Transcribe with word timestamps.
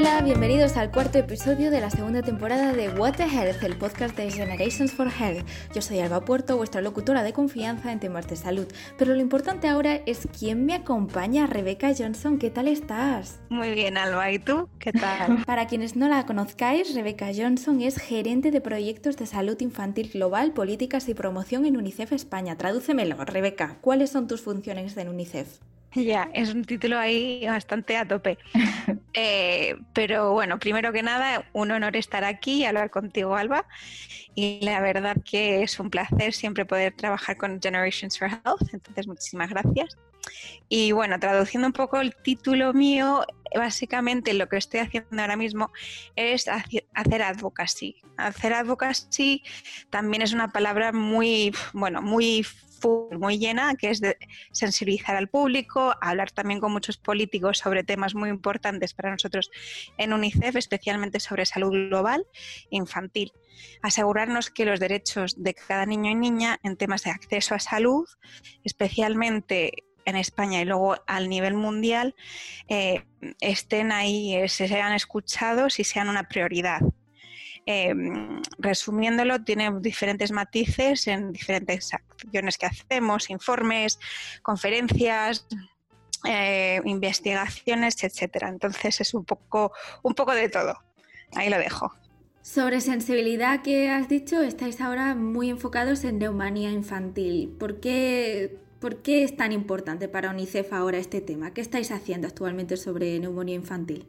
Hola, 0.00 0.22
bienvenidos 0.22 0.78
al 0.78 0.90
cuarto 0.90 1.18
episodio 1.18 1.70
de 1.70 1.78
la 1.78 1.90
segunda 1.90 2.22
temporada 2.22 2.72
de 2.72 2.88
What 2.88 3.16
the 3.16 3.24
Health, 3.24 3.62
el 3.62 3.76
podcast 3.76 4.16
de 4.16 4.30
Generations 4.30 4.92
for 4.92 5.08
Health. 5.08 5.46
Yo 5.74 5.82
soy 5.82 5.98
Alba 5.98 6.24
Puerto, 6.24 6.56
vuestra 6.56 6.80
locutora 6.80 7.22
de 7.22 7.34
confianza 7.34 7.92
en 7.92 8.00
temas 8.00 8.26
de 8.26 8.36
salud. 8.36 8.66
Pero 8.96 9.12
lo 9.12 9.20
importante 9.20 9.68
ahora 9.68 9.96
es 10.06 10.26
quién 10.38 10.64
me 10.64 10.72
acompaña, 10.72 11.46
Rebecca 11.46 11.92
Johnson. 11.94 12.38
¿Qué 12.38 12.48
tal 12.48 12.68
estás? 12.68 13.40
Muy 13.50 13.74
bien, 13.74 13.98
Alba. 13.98 14.32
¿Y 14.32 14.38
tú? 14.38 14.70
¿Qué 14.78 14.90
tal? 14.90 15.44
Para 15.46 15.66
quienes 15.66 15.96
no 15.96 16.08
la 16.08 16.24
conozcáis, 16.24 16.94
Rebecca 16.94 17.26
Johnson 17.36 17.82
es 17.82 17.98
gerente 17.98 18.50
de 18.50 18.62
proyectos 18.62 19.18
de 19.18 19.26
salud 19.26 19.60
infantil 19.60 20.08
global, 20.14 20.54
políticas 20.54 21.10
y 21.10 21.14
promoción 21.14 21.66
en 21.66 21.76
UNICEF 21.76 22.12
España. 22.12 22.56
Tradúcemelo, 22.56 23.22
Rebeca. 23.26 23.76
¿Cuáles 23.82 24.08
son 24.08 24.28
tus 24.28 24.40
funciones 24.40 24.96
en 24.96 25.10
UNICEF? 25.10 25.58
Ya, 25.94 26.30
es 26.34 26.54
un 26.54 26.64
título 26.64 26.98
ahí 26.98 27.44
bastante 27.46 27.96
a 27.96 28.06
tope. 28.06 28.38
Eh, 29.12 29.76
pero 29.92 30.32
bueno, 30.34 30.60
primero 30.60 30.92
que 30.92 31.02
nada, 31.02 31.44
un 31.52 31.72
honor 31.72 31.96
estar 31.96 32.22
aquí 32.22 32.58
y 32.58 32.64
hablar 32.64 32.90
contigo, 32.90 33.34
Alba. 33.34 33.66
Y 34.36 34.60
la 34.62 34.80
verdad 34.80 35.16
que 35.28 35.64
es 35.64 35.80
un 35.80 35.90
placer 35.90 36.32
siempre 36.32 36.64
poder 36.64 36.94
trabajar 36.94 37.36
con 37.36 37.60
Generations 37.60 38.16
for 38.16 38.28
Health. 38.28 38.72
Entonces, 38.72 39.08
muchísimas 39.08 39.50
gracias. 39.50 39.98
Y 40.68 40.92
bueno, 40.92 41.18
traduciendo 41.18 41.66
un 41.66 41.72
poco 41.72 42.00
el 42.00 42.14
título 42.14 42.72
mío, 42.72 43.26
básicamente 43.54 44.32
lo 44.34 44.48
que 44.48 44.58
estoy 44.58 44.80
haciendo 44.80 45.20
ahora 45.20 45.36
mismo 45.36 45.72
es 46.14 46.46
hacer 46.46 47.22
advocacy. 47.22 47.96
Hacer 48.16 48.52
advocacy 48.52 49.42
también 49.90 50.22
es 50.22 50.32
una 50.32 50.52
palabra 50.52 50.92
muy, 50.92 51.52
bueno, 51.72 52.00
muy 52.00 52.46
muy 52.88 53.38
llena, 53.38 53.74
que 53.76 53.90
es 53.90 54.00
de 54.00 54.16
sensibilizar 54.52 55.16
al 55.16 55.28
público, 55.28 55.94
hablar 56.00 56.30
también 56.30 56.60
con 56.60 56.72
muchos 56.72 56.96
políticos 56.96 57.58
sobre 57.58 57.84
temas 57.84 58.14
muy 58.14 58.30
importantes 58.30 58.94
para 58.94 59.10
nosotros 59.10 59.50
en 59.98 60.12
UNICEF, 60.12 60.56
especialmente 60.56 61.20
sobre 61.20 61.46
salud 61.46 61.70
global 61.70 62.26
infantil. 62.70 63.32
Asegurarnos 63.82 64.50
que 64.50 64.64
los 64.64 64.80
derechos 64.80 65.42
de 65.42 65.54
cada 65.54 65.86
niño 65.86 66.10
y 66.10 66.14
niña 66.14 66.58
en 66.62 66.76
temas 66.76 67.02
de 67.04 67.10
acceso 67.10 67.54
a 67.54 67.58
salud, 67.58 68.08
especialmente 68.64 69.84
en 70.04 70.16
España 70.16 70.60
y 70.60 70.64
luego 70.64 70.96
al 71.06 71.28
nivel 71.28 71.54
mundial, 71.54 72.14
eh, 72.68 73.04
estén 73.40 73.92
ahí, 73.92 74.34
eh, 74.34 74.48
se 74.48 74.68
sean 74.68 74.92
escuchados 74.92 75.78
y 75.78 75.84
sean 75.84 76.08
una 76.08 76.28
prioridad. 76.28 76.80
Em, 77.66 78.40
resumiéndolo, 78.58 79.44
tiene 79.44 79.70
diferentes 79.80 80.32
matices 80.32 81.06
en 81.06 81.32
diferentes 81.32 81.92
acciones 81.92 82.58
que 82.58 82.66
hacemos, 82.66 83.30
informes, 83.30 83.98
conferencias, 84.42 85.46
eh, 86.24 86.80
investigaciones, 86.84 88.02
etcétera. 88.02 88.48
Entonces 88.48 89.00
es 89.00 89.14
un 89.14 89.24
poco, 89.24 89.72
un 90.02 90.14
poco 90.14 90.34
de 90.34 90.48
todo. 90.48 90.78
Ahí 91.34 91.48
lo 91.50 91.58
dejo. 91.58 91.92
Sobre 92.42 92.80
sensibilidad 92.80 93.62
que 93.62 93.90
has 93.90 94.08
dicho, 94.08 94.42
estáis 94.42 94.80
ahora 94.80 95.14
muy 95.14 95.50
enfocados 95.50 96.04
en 96.04 96.18
neumonía 96.18 96.70
infantil. 96.70 97.54
¿Por 97.58 97.80
qué, 97.80 98.58
¿Por 98.80 99.02
qué 99.02 99.22
es 99.22 99.36
tan 99.36 99.52
importante 99.52 100.08
para 100.08 100.30
UNICEF 100.30 100.72
ahora 100.72 100.98
este 100.98 101.20
tema? 101.20 101.52
¿Qué 101.52 101.60
estáis 101.60 101.90
haciendo 101.90 102.26
actualmente 102.26 102.78
sobre 102.78 103.18
neumonía 103.20 103.54
infantil? 103.54 104.06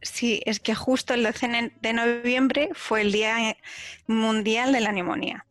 Sí, 0.00 0.40
es 0.46 0.60
que 0.60 0.74
justo 0.74 1.14
el 1.14 1.24
12 1.24 1.72
de 1.80 1.92
noviembre 1.92 2.70
fue 2.74 3.00
el 3.00 3.12
Día 3.12 3.56
Mundial 4.06 4.72
de 4.72 4.80
la 4.80 4.92
Neumonía. 4.92 5.46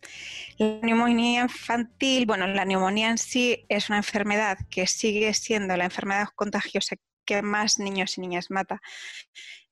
La 0.58 0.80
neumonía 0.81 1.42
infantil, 1.42 2.26
bueno, 2.26 2.48
la 2.48 2.66
neumonía 2.66 3.09
en 3.09 3.18
sí 3.18 3.66
es 3.70 3.90
una 3.90 3.98
enfermedad 3.98 4.58
que 4.70 4.88
sigue 4.88 5.34
siendo 5.34 5.75
la 5.75 5.86
enfermedad 5.86 6.30
contagiosa 6.36 6.95
que 7.25 7.42
más 7.42 7.78
niños 7.78 8.18
y 8.18 8.22
niñas 8.22 8.50
mata 8.50 8.81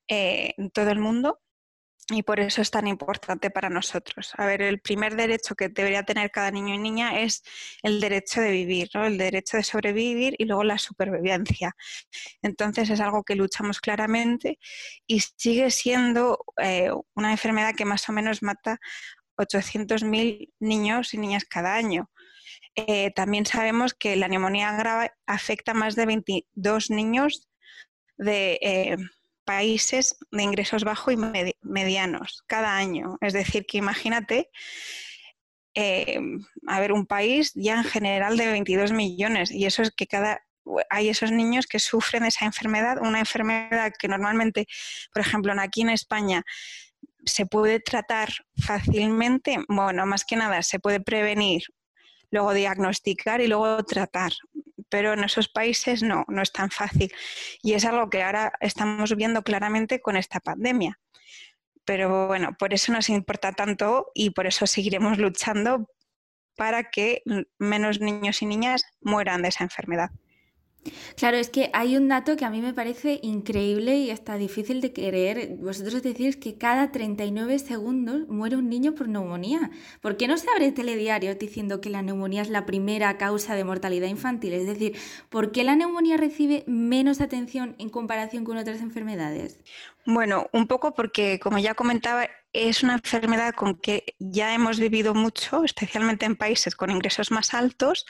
eh, 0.07 0.53
en 0.57 0.69
todo 0.69 0.91
el 0.91 0.99
mundo 0.99 1.39
y 2.09 2.21
por 2.21 2.39
eso 2.39 2.61
es 2.61 2.69
tan 2.69 2.85
importante 2.87 3.49
para 3.49 3.69
nosotros. 3.69 4.31
A 4.37 4.45
ver, 4.45 4.61
el 4.61 4.79
primer 4.79 5.15
derecho 5.15 5.55
que 5.55 5.69
debería 5.69 6.03
tener 6.03 6.29
cada 6.29 6.51
niño 6.51 6.75
y 6.75 6.77
niña 6.77 7.19
es 7.21 7.43
el 7.81 7.99
derecho 7.99 8.41
de 8.41 8.51
vivir, 8.51 8.89
el 8.93 9.17
derecho 9.17 9.57
de 9.57 9.63
sobrevivir 9.63 10.35
y 10.37 10.45
luego 10.45 10.63
la 10.63 10.77
supervivencia. 10.77 11.75
Entonces 12.43 12.91
es 12.91 12.99
algo 12.99 13.23
que 13.23 13.35
luchamos 13.35 13.79
claramente 13.79 14.59
y 15.07 15.21
sigue 15.21 15.71
siendo 15.71 16.45
eh, 16.61 16.91
una 17.15 17.31
enfermedad 17.31 17.73
que 17.75 17.85
más 17.85 18.07
o 18.07 18.11
menos 18.11 18.43
mata 18.43 18.79
800.000 19.37 20.53
niños 20.59 21.13
y 21.13 21.17
niñas 21.17 21.45
cada 21.45 21.73
año. 21.73 22.11
Eh, 22.75 23.11
también 23.15 23.47
sabemos 23.47 23.95
que 23.95 24.15
la 24.15 24.27
neumonía 24.27 24.73
grave 24.73 25.11
afecta 25.25 25.71
a 25.71 25.75
más 25.75 25.95
de 25.95 26.05
22 26.05 26.91
niños 26.91 27.49
de... 28.17 28.59
Eh, 28.61 28.97
países 29.45 30.17
de 30.31 30.43
ingresos 30.43 30.83
bajos 30.83 31.13
y 31.13 31.17
medianos 31.61 32.43
cada 32.47 32.75
año. 32.75 33.17
Es 33.21 33.33
decir, 33.33 33.65
que 33.65 33.77
imagínate, 33.77 34.49
eh, 35.73 36.19
a 36.67 36.79
ver, 36.79 36.91
un 36.91 37.05
país 37.05 37.51
ya 37.55 37.77
en 37.77 37.83
general 37.83 38.37
de 38.37 38.47
22 38.47 38.91
millones 38.91 39.51
y 39.51 39.65
eso 39.65 39.81
es 39.81 39.91
que 39.91 40.07
cada 40.07 40.41
hay 40.89 41.09
esos 41.09 41.31
niños 41.31 41.67
que 41.67 41.79
sufren 41.79 42.25
esa 42.25 42.45
enfermedad, 42.45 42.97
una 42.99 43.19
enfermedad 43.19 43.93
que 43.99 44.07
normalmente, 44.07 44.65
por 45.13 45.21
ejemplo, 45.21 45.53
aquí 45.59 45.81
en 45.81 45.89
España 45.89 46.43
se 47.25 47.45
puede 47.45 47.79
tratar 47.79 48.29
fácilmente, 48.57 49.57
bueno, 49.67 50.05
más 50.05 50.25
que 50.25 50.35
nada 50.35 50.61
se 50.63 50.79
puede 50.79 50.99
prevenir, 50.99 51.63
luego 52.29 52.53
diagnosticar 52.53 53.41
y 53.41 53.47
luego 53.47 53.83
tratar 53.83 54.33
pero 54.89 55.13
en 55.13 55.23
esos 55.23 55.47
países 55.49 56.03
no, 56.03 56.25
no 56.27 56.41
es 56.41 56.51
tan 56.51 56.69
fácil. 56.71 57.11
Y 57.61 57.73
es 57.73 57.85
algo 57.85 58.09
que 58.09 58.23
ahora 58.23 58.53
estamos 58.59 59.15
viendo 59.15 59.43
claramente 59.43 60.01
con 60.01 60.17
esta 60.17 60.39
pandemia. 60.39 60.99
Pero 61.85 62.27
bueno, 62.27 62.55
por 62.57 62.73
eso 62.73 62.91
nos 62.91 63.09
importa 63.09 63.51
tanto 63.51 64.11
y 64.13 64.31
por 64.31 64.47
eso 64.47 64.65
seguiremos 64.65 65.17
luchando 65.17 65.87
para 66.55 66.89
que 66.89 67.21
menos 67.59 67.99
niños 67.99 68.41
y 68.41 68.45
niñas 68.45 68.85
mueran 69.01 69.41
de 69.41 69.49
esa 69.49 69.63
enfermedad. 69.63 70.09
Claro, 71.15 71.37
es 71.37 71.49
que 71.49 71.69
hay 71.73 71.97
un 71.97 72.07
dato 72.07 72.35
que 72.35 72.45
a 72.45 72.49
mí 72.49 72.61
me 72.61 72.73
parece 72.73 73.19
increíble 73.23 73.97
y 73.97 74.11
hasta 74.11 74.37
difícil 74.37 74.81
de 74.81 74.93
creer. 74.93 75.57
Vosotros 75.57 76.03
decís 76.03 76.37
que 76.37 76.57
cada 76.57 76.91
39 76.91 77.59
segundos 77.59 78.27
muere 78.27 78.55
un 78.57 78.69
niño 78.69 78.93
por 78.95 79.07
neumonía. 79.07 79.71
¿Por 80.01 80.17
qué 80.17 80.27
no 80.27 80.37
se 80.37 80.49
abre 80.49 80.71
telediario 80.71 81.33
diciendo 81.35 81.81
que 81.81 81.89
la 81.89 82.01
neumonía 82.01 82.41
es 82.41 82.49
la 82.49 82.65
primera 82.65 83.17
causa 83.17 83.55
de 83.55 83.63
mortalidad 83.63 84.07
infantil? 84.07 84.53
Es 84.53 84.67
decir, 84.67 84.95
¿por 85.29 85.51
qué 85.51 85.63
la 85.63 85.75
neumonía 85.75 86.17
recibe 86.17 86.63
menos 86.67 87.21
atención 87.21 87.75
en 87.79 87.89
comparación 87.89 88.43
con 88.43 88.57
otras 88.57 88.81
enfermedades? 88.81 89.59
Bueno, 90.07 90.49
un 90.53 90.67
poco 90.67 90.93
porque, 90.93 91.39
como 91.39 91.57
ya 91.57 91.73
comentaba, 91.73 92.27
es 92.53 92.83
una 92.83 92.93
enfermedad 92.93 93.55
con 93.55 93.75
que 93.75 94.15
ya 94.19 94.53
hemos 94.53 94.79
vivido 94.79 95.15
mucho, 95.15 95.63
especialmente 95.63 96.27
en 96.27 96.35
países 96.35 96.75
con 96.75 96.91
ingresos 96.91 97.31
más 97.31 97.55
altos, 97.55 98.05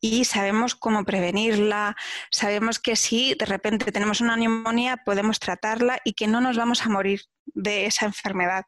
y 0.00 0.24
sabemos 0.24 0.74
cómo 0.74 1.04
prevenirla, 1.04 1.96
sabemos 2.32 2.80
que 2.80 2.96
si 2.96 3.34
de 3.34 3.46
repente 3.46 3.92
tenemos 3.92 4.20
una 4.20 4.36
neumonía 4.36 4.98
podemos 5.04 5.38
tratarla 5.38 6.00
y 6.04 6.14
que 6.14 6.26
no 6.26 6.40
nos 6.40 6.56
vamos 6.56 6.84
a 6.84 6.88
morir 6.88 7.22
de 7.46 7.86
esa 7.86 8.06
enfermedad. 8.06 8.64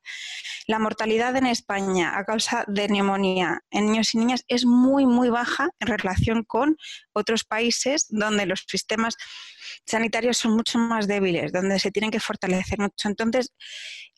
La 0.67 0.79
mortalidad 0.79 1.35
en 1.37 1.47
España 1.47 2.17
a 2.17 2.25
causa 2.25 2.65
de 2.69 2.89
neumonía 2.89 3.63
en 3.71 3.87
niños 3.87 4.15
y 4.15 4.19
niñas 4.19 4.45
es 4.47 4.65
muy, 4.65 5.05
muy 5.05 5.31
baja 5.31 5.71
en 5.81 5.89
relación 5.89 6.45
con 6.45 6.77
otros 7.13 7.43
países 7.43 8.07
donde 8.09 8.47
los 8.47 8.65
sistemas 8.69 9.17
sanitarios 9.87 10.37
son 10.37 10.55
mucho 10.55 10.79
más 10.79 11.07
débiles, 11.07 11.53
donde 11.53 11.79
se 11.79 11.91
tienen 11.91 12.11
que 12.11 12.21
fortalecer 12.21 12.79
mucho. 12.79 13.09
Entonces, 13.09 13.53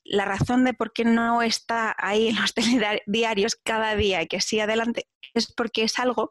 la 0.04 0.24
razón 0.24 0.64
de 0.64 0.74
por 0.74 0.92
qué 0.92 1.04
no 1.04 1.42
está 1.42 1.94
ahí 1.98 2.28
en 2.28 2.36
los 2.36 2.52
diarios 3.06 3.56
cada 3.62 3.96
día 3.96 4.22
y 4.22 4.26
que 4.26 4.40
sigue 4.40 4.62
adelante 4.62 5.08
es 5.34 5.52
porque 5.52 5.84
es 5.84 5.98
algo 5.98 6.30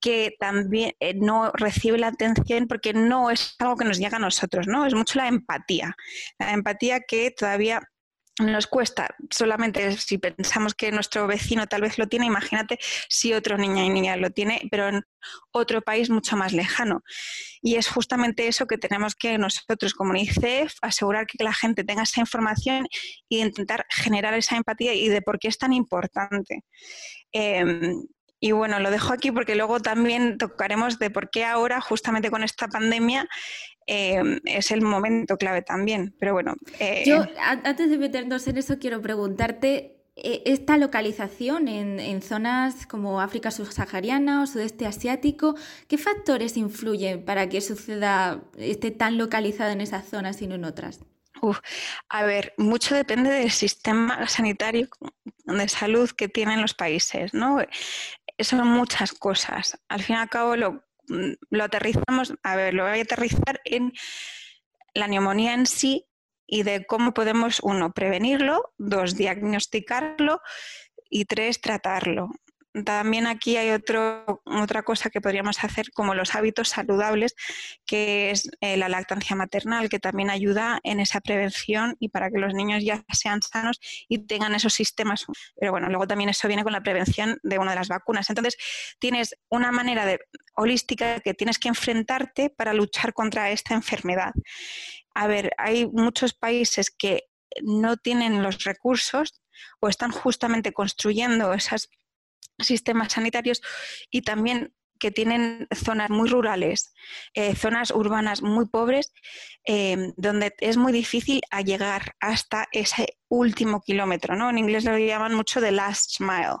que 0.00 0.36
también 0.38 0.92
eh, 1.00 1.14
no 1.14 1.50
recibe 1.52 1.98
la 1.98 2.08
atención 2.08 2.68
porque 2.68 2.92
no 2.92 3.30
es 3.30 3.56
algo 3.58 3.76
que 3.76 3.84
nos 3.84 3.98
llega 3.98 4.18
a 4.18 4.20
nosotros, 4.20 4.66
¿no? 4.66 4.86
Es 4.86 4.94
mucho 4.94 5.18
la 5.18 5.26
empatía. 5.26 5.96
La 6.38 6.52
empatía 6.52 7.00
que 7.00 7.30
todavía 7.30 7.82
nos 8.38 8.66
cuesta 8.66 9.14
solamente 9.30 9.96
si 9.96 10.18
pensamos 10.18 10.74
que 10.74 10.92
nuestro 10.92 11.26
vecino 11.26 11.66
tal 11.66 11.80
vez 11.80 11.96
lo 11.96 12.06
tiene, 12.06 12.26
imagínate 12.26 12.78
si 13.08 13.32
otro 13.32 13.56
niño 13.56 13.82
y 13.82 13.88
niña 13.88 14.16
lo 14.16 14.30
tiene, 14.30 14.68
pero 14.70 14.88
en 14.88 15.04
otro 15.52 15.80
país 15.80 16.10
mucho 16.10 16.36
más 16.36 16.52
lejano. 16.52 17.02
Y 17.62 17.76
es 17.76 17.88
justamente 17.88 18.46
eso 18.46 18.66
que 18.66 18.76
tenemos 18.76 19.14
que 19.14 19.38
nosotros 19.38 19.94
como 19.94 20.10
UNICEF 20.10 20.74
asegurar 20.82 21.26
que 21.26 21.42
la 21.42 21.54
gente 21.54 21.82
tenga 21.82 22.02
esa 22.02 22.20
información 22.20 22.86
e 23.30 23.38
intentar 23.38 23.86
generar 23.88 24.34
esa 24.34 24.56
empatía 24.56 24.92
y 24.92 25.08
de 25.08 25.22
por 25.22 25.38
qué 25.38 25.48
es 25.48 25.58
tan 25.58 25.72
importante. 25.72 26.62
Em, 27.32 28.02
y 28.38 28.52
bueno, 28.52 28.78
lo 28.80 28.90
dejo 28.90 29.14
aquí 29.14 29.32
porque 29.32 29.56
luego 29.56 29.80
también 29.80 30.36
tocaremos 30.36 30.98
de 30.98 31.10
por 31.10 31.30
qué 31.30 31.44
ahora, 31.44 31.80
justamente 31.80 32.30
con 32.30 32.44
esta 32.44 32.68
pandemia, 32.68 33.26
eh, 33.86 34.40
es 34.44 34.70
el 34.70 34.82
momento 34.82 35.36
clave 35.36 35.62
también. 35.62 36.14
Pero 36.18 36.32
bueno. 36.32 36.54
Eh, 36.78 37.04
Yo, 37.06 37.24
antes 37.38 37.90
de 37.90 37.98
meternos 37.98 38.46
en 38.48 38.58
eso, 38.58 38.78
quiero 38.78 39.00
preguntarte 39.00 39.96
e, 40.16 40.42
esta 40.46 40.76
localización 40.78 41.68
en, 41.68 42.22
zonas 42.22 42.86
como 42.86 43.20
África 43.20 43.50
subsahariana 43.50 44.42
o 44.42 44.46
sudeste 44.46 44.86
asiático, 44.86 45.54
¿qué 45.88 45.98
factores 45.98 46.56
influyen 46.56 47.24
para 47.24 47.48
que 47.48 47.60
suceda, 47.60 48.42
esté 48.56 48.90
tan 48.90 49.18
localizado 49.18 49.70
en 49.70 49.82
esas 49.82 50.08
zonas 50.08 50.40
y 50.42 50.46
no 50.46 50.54
en 50.54 50.64
otras? 50.64 51.00
a 52.08 52.24
ver, 52.24 52.54
mucho 52.56 52.94
depende 52.94 53.30
del 53.30 53.50
sistema 53.50 54.26
sanitario 54.26 54.88
de 55.44 55.68
salud 55.68 56.10
que 56.10 56.28
tienen 56.28 56.62
los 56.62 56.72
países, 56.72 57.34
¿no? 57.34 57.58
Son 58.38 58.66
muchas 58.66 59.12
cosas. 59.12 59.78
Al 59.88 60.02
fin 60.02 60.16
y 60.16 60.18
al 60.18 60.30
cabo 60.30 60.56
lo, 60.56 60.85
lo 61.08 61.64
aterrizamos, 61.64 62.34
a 62.42 62.56
ver, 62.56 62.74
lo 62.74 62.84
voy 62.84 62.98
a 62.98 63.02
aterrizar 63.02 63.60
en 63.64 63.92
la 64.94 65.08
neumonía 65.08 65.54
en 65.54 65.66
sí 65.66 66.06
y 66.46 66.62
de 66.62 66.86
cómo 66.86 67.12
podemos, 67.12 67.60
uno, 67.62 67.92
prevenirlo, 67.92 68.72
dos, 68.78 69.16
diagnosticarlo 69.16 70.40
y 71.10 71.24
tres, 71.24 71.60
tratarlo. 71.60 72.30
También 72.84 73.26
aquí 73.26 73.56
hay 73.56 73.70
otro, 73.70 74.42
otra 74.44 74.82
cosa 74.82 75.08
que 75.08 75.20
podríamos 75.20 75.62
hacer 75.64 75.90
como 75.92 76.14
los 76.14 76.34
hábitos 76.34 76.68
saludables, 76.68 77.34
que 77.86 78.30
es 78.30 78.50
eh, 78.60 78.76
la 78.76 78.88
lactancia 78.88 79.34
maternal, 79.34 79.88
que 79.88 79.98
también 79.98 80.30
ayuda 80.30 80.80
en 80.82 81.00
esa 81.00 81.20
prevención 81.20 81.96
y 82.00 82.08
para 82.08 82.30
que 82.30 82.38
los 82.38 82.52
niños 82.54 82.84
ya 82.84 83.04
sean 83.12 83.40
sanos 83.40 83.80
y 84.08 84.26
tengan 84.26 84.54
esos 84.54 84.74
sistemas. 84.74 85.24
Pero 85.58 85.72
bueno, 85.72 85.88
luego 85.88 86.06
también 86.06 86.28
eso 86.28 86.48
viene 86.48 86.64
con 86.64 86.72
la 86.72 86.82
prevención 86.82 87.38
de 87.42 87.58
una 87.58 87.70
de 87.70 87.76
las 87.76 87.88
vacunas. 87.88 88.28
Entonces, 88.28 88.56
tienes 88.98 89.36
una 89.48 89.72
manera 89.72 90.04
de, 90.04 90.20
holística 90.54 91.20
que 91.20 91.34
tienes 91.34 91.58
que 91.58 91.68
enfrentarte 91.68 92.50
para 92.50 92.74
luchar 92.74 93.12
contra 93.12 93.50
esta 93.50 93.74
enfermedad. 93.74 94.32
A 95.14 95.26
ver, 95.26 95.52
hay 95.56 95.86
muchos 95.86 96.34
países 96.34 96.90
que 96.90 97.24
no 97.62 97.96
tienen 97.96 98.42
los 98.42 98.64
recursos 98.64 99.40
o 99.80 99.88
están 99.88 100.10
justamente 100.10 100.72
construyendo 100.72 101.54
esos 101.54 101.88
sistemas 102.58 103.12
sanitarios 103.12 103.60
y 104.10 104.22
también 104.22 104.74
que 104.98 105.10
tienen 105.10 105.68
zonas 105.74 106.10
muy 106.10 106.28
rurales, 106.28 106.94
eh, 107.34 107.54
zonas 107.54 107.90
urbanas 107.90 108.42
muy 108.42 108.66
pobres, 108.66 109.12
em, 109.64 110.12
donde 110.16 110.54
es 110.60 110.76
muy 110.76 110.92
difícil 110.92 111.40
llegar 111.64 112.14
hasta 112.20 112.66
ese 112.72 113.18
último 113.28 113.80
kilómetro, 113.80 114.36
¿no? 114.36 114.48
En 114.50 114.58
inglés 114.58 114.84
lo 114.84 114.96
llaman 114.96 115.34
mucho 115.34 115.60
the 115.60 115.72
last 115.72 116.20
mile. 116.20 116.56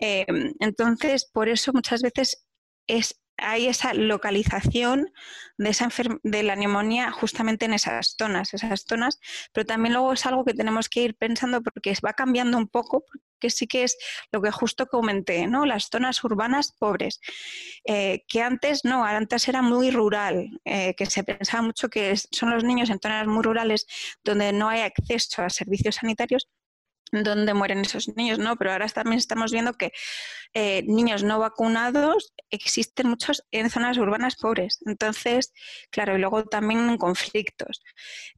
Em, 0.00 0.52
entonces, 0.60 1.30
por 1.32 1.48
eso 1.48 1.72
muchas 1.72 2.02
veces 2.02 2.46
es 2.86 3.18
hay 3.36 3.66
esa 3.66 3.94
localización 3.94 5.12
de, 5.58 5.70
esa 5.70 5.88
de 6.22 6.42
la 6.42 6.56
neumonía 6.56 7.10
justamente 7.10 7.64
en 7.64 7.74
esas 7.74 8.14
zonas, 8.18 8.54
esas 8.54 8.84
zonas, 8.88 9.20
pero 9.52 9.66
también 9.66 9.94
luego 9.94 10.12
es 10.12 10.26
algo 10.26 10.44
que 10.44 10.54
tenemos 10.54 10.88
que 10.88 11.02
ir 11.02 11.16
pensando 11.16 11.62
porque 11.62 11.94
va 12.04 12.12
cambiando 12.12 12.58
un 12.58 12.68
poco, 12.68 13.04
porque 13.08 13.50
sí 13.50 13.66
que 13.66 13.84
es 13.84 13.96
lo 14.32 14.40
que 14.42 14.50
justo 14.50 14.86
comenté, 14.86 15.46
¿no? 15.46 15.66
Las 15.66 15.88
zonas 15.90 16.22
urbanas 16.24 16.72
pobres, 16.78 17.20
eh, 17.84 18.24
que 18.28 18.42
antes 18.42 18.84
no, 18.84 19.04
antes 19.04 19.48
era 19.48 19.62
muy 19.62 19.90
rural, 19.90 20.60
eh, 20.64 20.94
que 20.96 21.06
se 21.06 21.24
pensaba 21.24 21.62
mucho 21.62 21.88
que 21.88 22.16
son 22.16 22.50
los 22.50 22.64
niños 22.64 22.90
en 22.90 23.00
zonas 23.00 23.26
muy 23.26 23.42
rurales 23.42 23.86
donde 24.24 24.52
no 24.52 24.68
hay 24.68 24.80
acceso 24.80 25.42
a 25.42 25.50
servicios 25.50 25.96
sanitarios 25.96 26.48
donde 27.22 27.54
mueren 27.54 27.80
esos 27.80 28.08
niños, 28.16 28.38
¿no? 28.38 28.56
Pero 28.56 28.72
ahora 28.72 28.88
también 28.88 29.18
estamos 29.18 29.52
viendo 29.52 29.74
que 29.74 29.92
eh, 30.54 30.82
niños 30.86 31.24
no 31.24 31.38
vacunados 31.38 32.32
existen 32.50 33.08
muchos 33.08 33.44
en 33.50 33.70
zonas 33.70 33.98
urbanas 33.98 34.36
pobres. 34.36 34.80
Entonces, 34.86 35.52
claro, 35.90 36.16
y 36.16 36.18
luego 36.18 36.44
también 36.44 36.88
en 36.88 36.96
conflictos. 36.96 37.82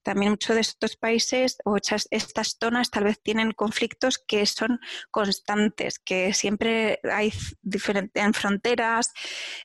También 0.03 0.33
muchos 0.33 0.55
de 0.55 0.63
estos 0.63 0.97
países 0.97 1.59
o 1.65 1.77
estas 1.77 2.57
zonas 2.59 2.91
tal 2.91 3.05
vez 3.05 3.21
tienen 3.23 3.53
conflictos 3.53 4.19
que 4.19 4.47
son 4.47 4.81
constantes, 5.11 5.99
que 5.99 6.33
siempre 6.33 7.01
hay 7.11 7.33
diferentes 7.63 8.23
en 8.23 8.33
fronteras. 8.33 9.13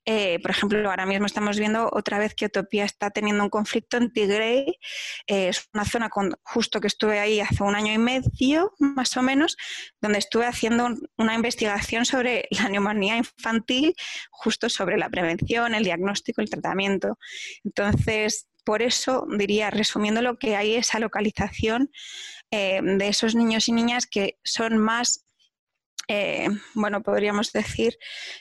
Eh, 0.06 0.40
por 0.42 0.52
ejemplo, 0.52 0.90
ahora 0.90 1.06
mismo 1.06 1.26
estamos 1.26 1.58
viendo 1.58 1.90
otra 1.92 2.20
vez 2.20 2.36
que 2.36 2.46
Etiopía 2.46 2.86
está 2.86 3.12
teniendo 3.12 3.44
un 3.44 3.50
conflicto 3.50 3.98
en 3.98 4.12
Tigray. 4.12 4.78
Eh, 5.28 5.50
es 5.50 5.70
una 5.74 5.86
zona 5.86 6.10
con, 6.10 6.36
justo 6.44 6.82
que 6.82 6.88
estuve 6.88 7.20
ahí 7.20 7.40
hace 7.40 7.64
un 7.64 7.76
año 7.76 7.94
y 7.94 7.98
medio 7.98 8.74
o 9.18 9.22
menos, 9.22 9.58
donde 10.02 10.20
estuve 10.20 10.46
haciendo 10.46 10.90
una 11.18 11.36
investigación 11.36 12.06
sobre 12.06 12.48
la 12.52 12.70
neumonía 12.70 13.18
infantil, 13.18 13.96
justo 14.30 14.70
sobre 14.70 14.98
la 14.98 15.10
prevención, 15.10 15.74
el 15.74 15.84
diagnóstico, 15.84 16.42
el 16.42 16.50
tratamiento. 16.50 17.18
Entonces, 17.64 18.48
por 18.64 18.82
eso 18.82 19.26
diría, 19.38 19.70
resumiendo 19.70 20.22
lo 20.22 20.38
que 20.38 20.56
hay 20.56 20.76
esa 20.76 21.00
localización 21.00 21.92
eh, 22.52 22.82
de 22.82 23.08
esos 23.08 23.36
niños 23.36 23.68
y 23.68 23.72
niñas 23.72 24.06
que 24.06 24.38
son 24.44 24.78
más, 24.78 25.26
eh, 26.08 26.48
bueno, 26.74 27.02
podríamos 27.02 27.52
decir, 27.52 27.98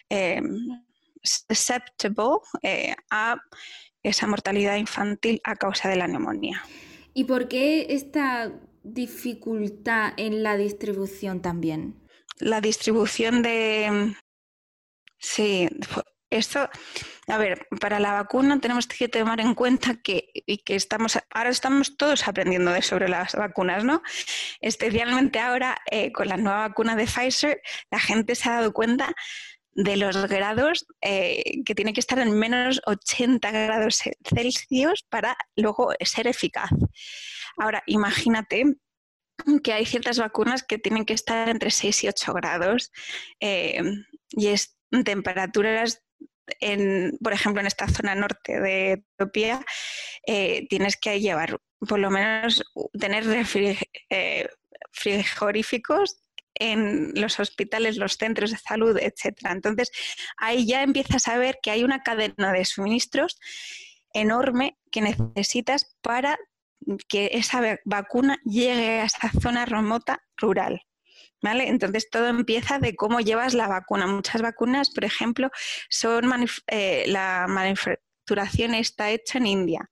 eh, 0.09 0.43
susceptible 1.23 2.39
a 3.11 3.37
esa 4.03 4.27
mortalidad 4.27 4.77
infantil 4.77 5.41
a 5.45 5.57
causa 5.57 5.89
de 5.89 5.97
la 5.97 6.07
neumonía. 6.07 6.63
¿Y 7.13 7.25
por 7.25 7.49
qué 7.49 7.87
esta 7.91 8.53
dificultad 8.83 10.13
en 10.17 10.43
la 10.43 10.57
distribución 10.57 11.43
también? 11.43 12.01
La 12.39 12.61
distribución 12.61 13.43
de... 13.43 14.15
Sí, 15.19 15.69
esto, 16.31 16.71
a 17.27 17.39
ver, 17.39 17.67
para 17.81 17.99
la 17.99 18.13
vacuna 18.13 18.61
tenemos 18.61 18.87
que 18.87 19.09
tomar 19.09 19.41
en 19.41 19.55
cuenta 19.55 19.97
que, 19.97 20.31
y 20.33 20.59
que 20.59 20.77
estamos, 20.77 21.19
ahora 21.35 21.51
estamos 21.51 21.97
todos 21.97 22.27
aprendiendo 22.29 22.71
sobre 22.83 23.09
las 23.09 23.35
vacunas, 23.35 23.85
¿no? 23.85 24.01
Especialmente 24.61 25.41
ahora 25.41 25.77
eh, 25.91 26.13
con 26.13 26.29
la 26.29 26.37
nueva 26.37 26.69
vacuna 26.69 26.95
de 26.95 27.07
Pfizer, 27.07 27.61
la 27.91 27.99
gente 27.99 28.37
se 28.37 28.49
ha 28.49 28.55
dado 28.55 28.73
cuenta 28.73 29.13
de 29.73 29.97
los 29.97 30.27
grados 30.27 30.87
eh, 31.01 31.63
que 31.65 31.75
tiene 31.75 31.93
que 31.93 32.01
estar 32.01 32.19
en 32.19 32.39
menos 32.39 32.81
80 32.87 33.51
grados 33.51 34.01
Celsius 34.25 35.05
para 35.09 35.37
luego 35.57 35.93
ser 36.01 36.27
eficaz. 36.27 36.71
Ahora, 37.57 37.83
imagínate 37.87 38.77
que 39.63 39.73
hay 39.73 39.87
ciertas 39.87 40.19
vacunas 40.19 40.63
que 40.63 40.79
tienen 40.79 41.05
que 41.05 41.15
estar 41.15 41.49
entre 41.49 41.71
6 41.71 42.05
y 42.05 42.09
8 42.09 42.35
grados 42.35 42.93
eh, 43.41 43.83
y 44.31 44.49
es 44.49 44.77
temperaturas 45.05 46.03
en, 46.59 47.17
por 47.23 47.33
ejemplo, 47.33 47.61
en 47.61 47.67
esta 47.67 47.89
zona 47.89 48.15
norte 48.15 48.61
de 48.61 49.05
Etiopía, 49.15 49.65
eh, 50.27 50.67
tienes 50.69 50.97
que 50.97 51.21
llevar, 51.21 51.59
por 51.79 51.99
lo 51.99 52.11
menos, 52.11 52.63
tener 52.99 53.25
eh, 54.11 54.49
frigoríficos 54.91 56.23
en 56.55 57.13
los 57.15 57.39
hospitales, 57.39 57.97
los 57.97 58.17
centros 58.17 58.51
de 58.51 58.59
salud, 58.59 58.99
etcétera. 59.01 59.53
Entonces, 59.53 59.91
ahí 60.37 60.67
ya 60.67 60.83
empiezas 60.83 61.29
a 61.29 61.39
ver 61.39 61.59
que 61.63 61.71
hay 61.71 61.85
una 61.85 62.03
cadena 62.03 62.53
de 62.53 62.65
suministros 62.65 63.39
enorme 64.13 64.77
que 64.91 65.01
necesitas 65.01 65.97
para 66.03 66.37
que 67.09 67.31
esa 67.33 67.79
vacuna 67.85 68.39
llegue 68.45 69.01
a 69.01 69.05
esa 69.05 69.31
zona 69.41 69.67
remota 69.67 70.23
rural. 70.37 70.83
¿Vale? 71.43 71.69
Entonces 71.69 72.11
todo 72.11 72.29
empieza 72.29 72.79
de 72.79 72.95
cómo 72.95 73.21
llevas 73.21 73.55
la 73.55 73.67
vacuna. 73.67 74.07
Muchas 74.07 74.43
vacunas, 74.43 74.91
por 74.91 75.05
ejemplo, 75.05 75.51
son 75.89 76.31
eh, 76.67 77.05
la 77.07 77.47
manufacturación 77.49 78.75
está 78.75 79.11
hecha 79.11 79.39
en 79.39 79.47
India. 79.47 79.91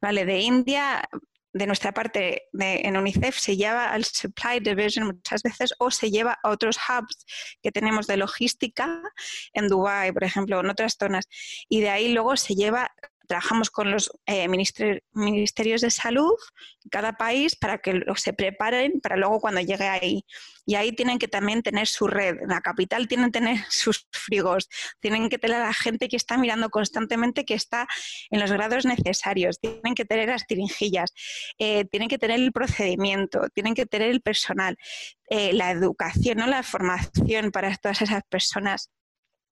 ¿Vale? 0.00 0.24
De 0.24 0.40
India, 0.40 1.08
de 1.52 1.66
nuestra 1.66 1.92
parte 1.92 2.42
en 2.52 2.96
UNICEF, 2.96 3.38
se 3.38 3.56
lleva 3.56 3.90
al 3.90 4.04
Supply 4.04 4.60
Division 4.60 5.06
muchas 5.06 5.42
veces 5.42 5.74
o 5.78 5.92
se 5.92 6.10
lleva 6.10 6.38
a 6.42 6.50
otros 6.50 6.76
hubs 6.76 7.24
que 7.62 7.70
tenemos 7.70 8.06
de 8.06 8.16
logística 8.16 9.00
en 9.52 9.68
Dubái, 9.68 10.10
por 10.10 10.24
ejemplo, 10.24 10.58
en 10.60 10.70
otras 10.70 10.96
zonas. 10.98 11.26
Y 11.68 11.80
de 11.80 11.90
ahí 11.90 12.12
luego 12.12 12.36
se 12.36 12.54
lleva 12.54 12.90
trabajamos 13.30 13.70
con 13.70 13.92
los 13.92 14.10
eh, 14.26 14.48
ministerios 14.48 15.80
de 15.82 15.90
salud 15.90 16.34
de 16.82 16.90
cada 16.90 17.12
país 17.12 17.54
para 17.54 17.78
que 17.78 18.02
se 18.16 18.32
preparen 18.32 19.00
para 19.00 19.16
luego 19.16 19.38
cuando 19.38 19.60
llegue 19.60 19.86
ahí. 19.86 20.24
Y 20.66 20.74
ahí 20.74 20.90
tienen 20.90 21.20
que 21.20 21.28
también 21.28 21.62
tener 21.62 21.86
su 21.86 22.08
red. 22.08 22.38
En 22.42 22.48
la 22.48 22.60
capital 22.60 23.06
tienen 23.06 23.26
que 23.30 23.38
tener 23.38 23.58
sus 23.70 24.08
frigos, 24.10 24.68
tienen 24.98 25.28
que 25.28 25.38
tener 25.38 25.58
a 25.58 25.66
la 25.66 25.72
gente 25.72 26.08
que 26.08 26.16
está 26.16 26.38
mirando 26.38 26.70
constantemente 26.70 27.44
que 27.44 27.54
está 27.54 27.86
en 28.30 28.40
los 28.40 28.50
grados 28.50 28.84
necesarios, 28.84 29.60
tienen 29.60 29.94
que 29.94 30.04
tener 30.04 30.28
las 30.28 30.44
tiringillas, 30.48 31.12
eh, 31.58 31.84
tienen 31.84 32.08
que 32.08 32.18
tener 32.18 32.40
el 32.40 32.50
procedimiento, 32.50 33.42
tienen 33.54 33.74
que 33.74 33.86
tener 33.86 34.10
el 34.10 34.22
personal, 34.22 34.76
eh, 35.28 35.52
la 35.52 35.70
educación, 35.70 36.38
¿no? 36.38 36.48
la 36.48 36.64
formación 36.64 37.52
para 37.52 37.76
todas 37.76 38.02
esas 38.02 38.24
personas 38.28 38.90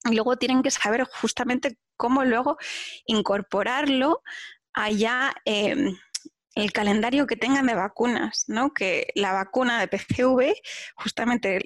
y 0.04 0.14
luego 0.14 0.36
tienen 0.36 0.62
que 0.62 0.70
saber 0.70 1.04
justamente 1.04 1.76
cómo 1.98 2.24
luego 2.24 2.56
incorporarlo 3.04 4.22
allá 4.72 5.34
eh, 5.44 5.76
el 6.54 6.72
calendario 6.72 7.26
que 7.26 7.36
tengan 7.36 7.66
de 7.66 7.74
vacunas, 7.74 8.44
¿no? 8.48 8.72
Que 8.72 9.08
la 9.14 9.32
vacuna 9.32 9.78
de 9.78 9.88
PCV, 9.88 10.54
justamente 10.96 11.60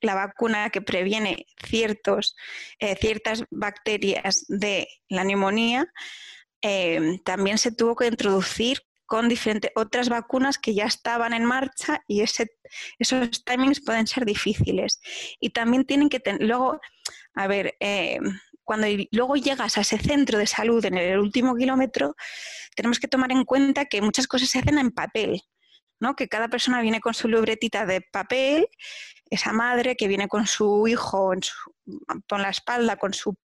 la 0.00 0.14
vacuna 0.14 0.70
que 0.70 0.82
previene 0.82 1.46
ciertos, 1.64 2.36
eh, 2.78 2.96
ciertas 2.96 3.44
bacterias 3.50 4.44
de 4.48 4.88
la 5.08 5.24
neumonía, 5.24 5.86
eh, 6.60 7.20
también 7.24 7.58
se 7.58 7.72
tuvo 7.72 7.96
que 7.96 8.06
introducir 8.06 8.82
con 9.06 9.28
diferentes 9.28 9.70
otras 9.74 10.08
vacunas 10.08 10.58
que 10.58 10.74
ya 10.74 10.84
estaban 10.84 11.34
en 11.34 11.44
marcha 11.44 12.02
y 12.06 12.22
ese, 12.22 12.50
esos 12.98 13.44
timings 13.44 13.84
pueden 13.84 14.06
ser 14.06 14.24
difíciles. 14.24 15.00
Y 15.40 15.50
también 15.50 15.84
tienen 15.84 16.08
que 16.08 16.20
tener, 16.20 16.42
luego, 16.42 16.80
a 17.34 17.46
ver, 17.46 17.74
eh, 17.80 18.18
cuando 18.64 18.86
luego 19.10 19.36
llegas 19.36 19.78
a 19.78 19.82
ese 19.82 19.98
centro 19.98 20.38
de 20.38 20.46
salud 20.46 20.84
en 20.84 20.96
el 20.96 21.18
último 21.18 21.54
kilómetro, 21.54 22.16
tenemos 22.74 22.98
que 22.98 23.08
tomar 23.08 23.30
en 23.32 23.44
cuenta 23.44 23.84
que 23.84 24.02
muchas 24.02 24.26
cosas 24.26 24.48
se 24.48 24.58
hacen 24.58 24.78
en 24.78 24.90
papel, 24.90 25.42
¿no? 26.00 26.16
Que 26.16 26.28
cada 26.28 26.48
persona 26.48 26.80
viene 26.80 27.00
con 27.00 27.14
su 27.14 27.28
libretita 27.28 27.86
de 27.86 28.00
papel, 28.00 28.66
esa 29.30 29.52
madre 29.52 29.96
que 29.96 30.08
viene 30.08 30.28
con 30.28 30.46
su 30.46 30.86
hijo 30.88 31.32
con 32.28 32.42
la 32.42 32.50
espalda, 32.50 32.96
con 32.96 33.14
su, 33.14 33.36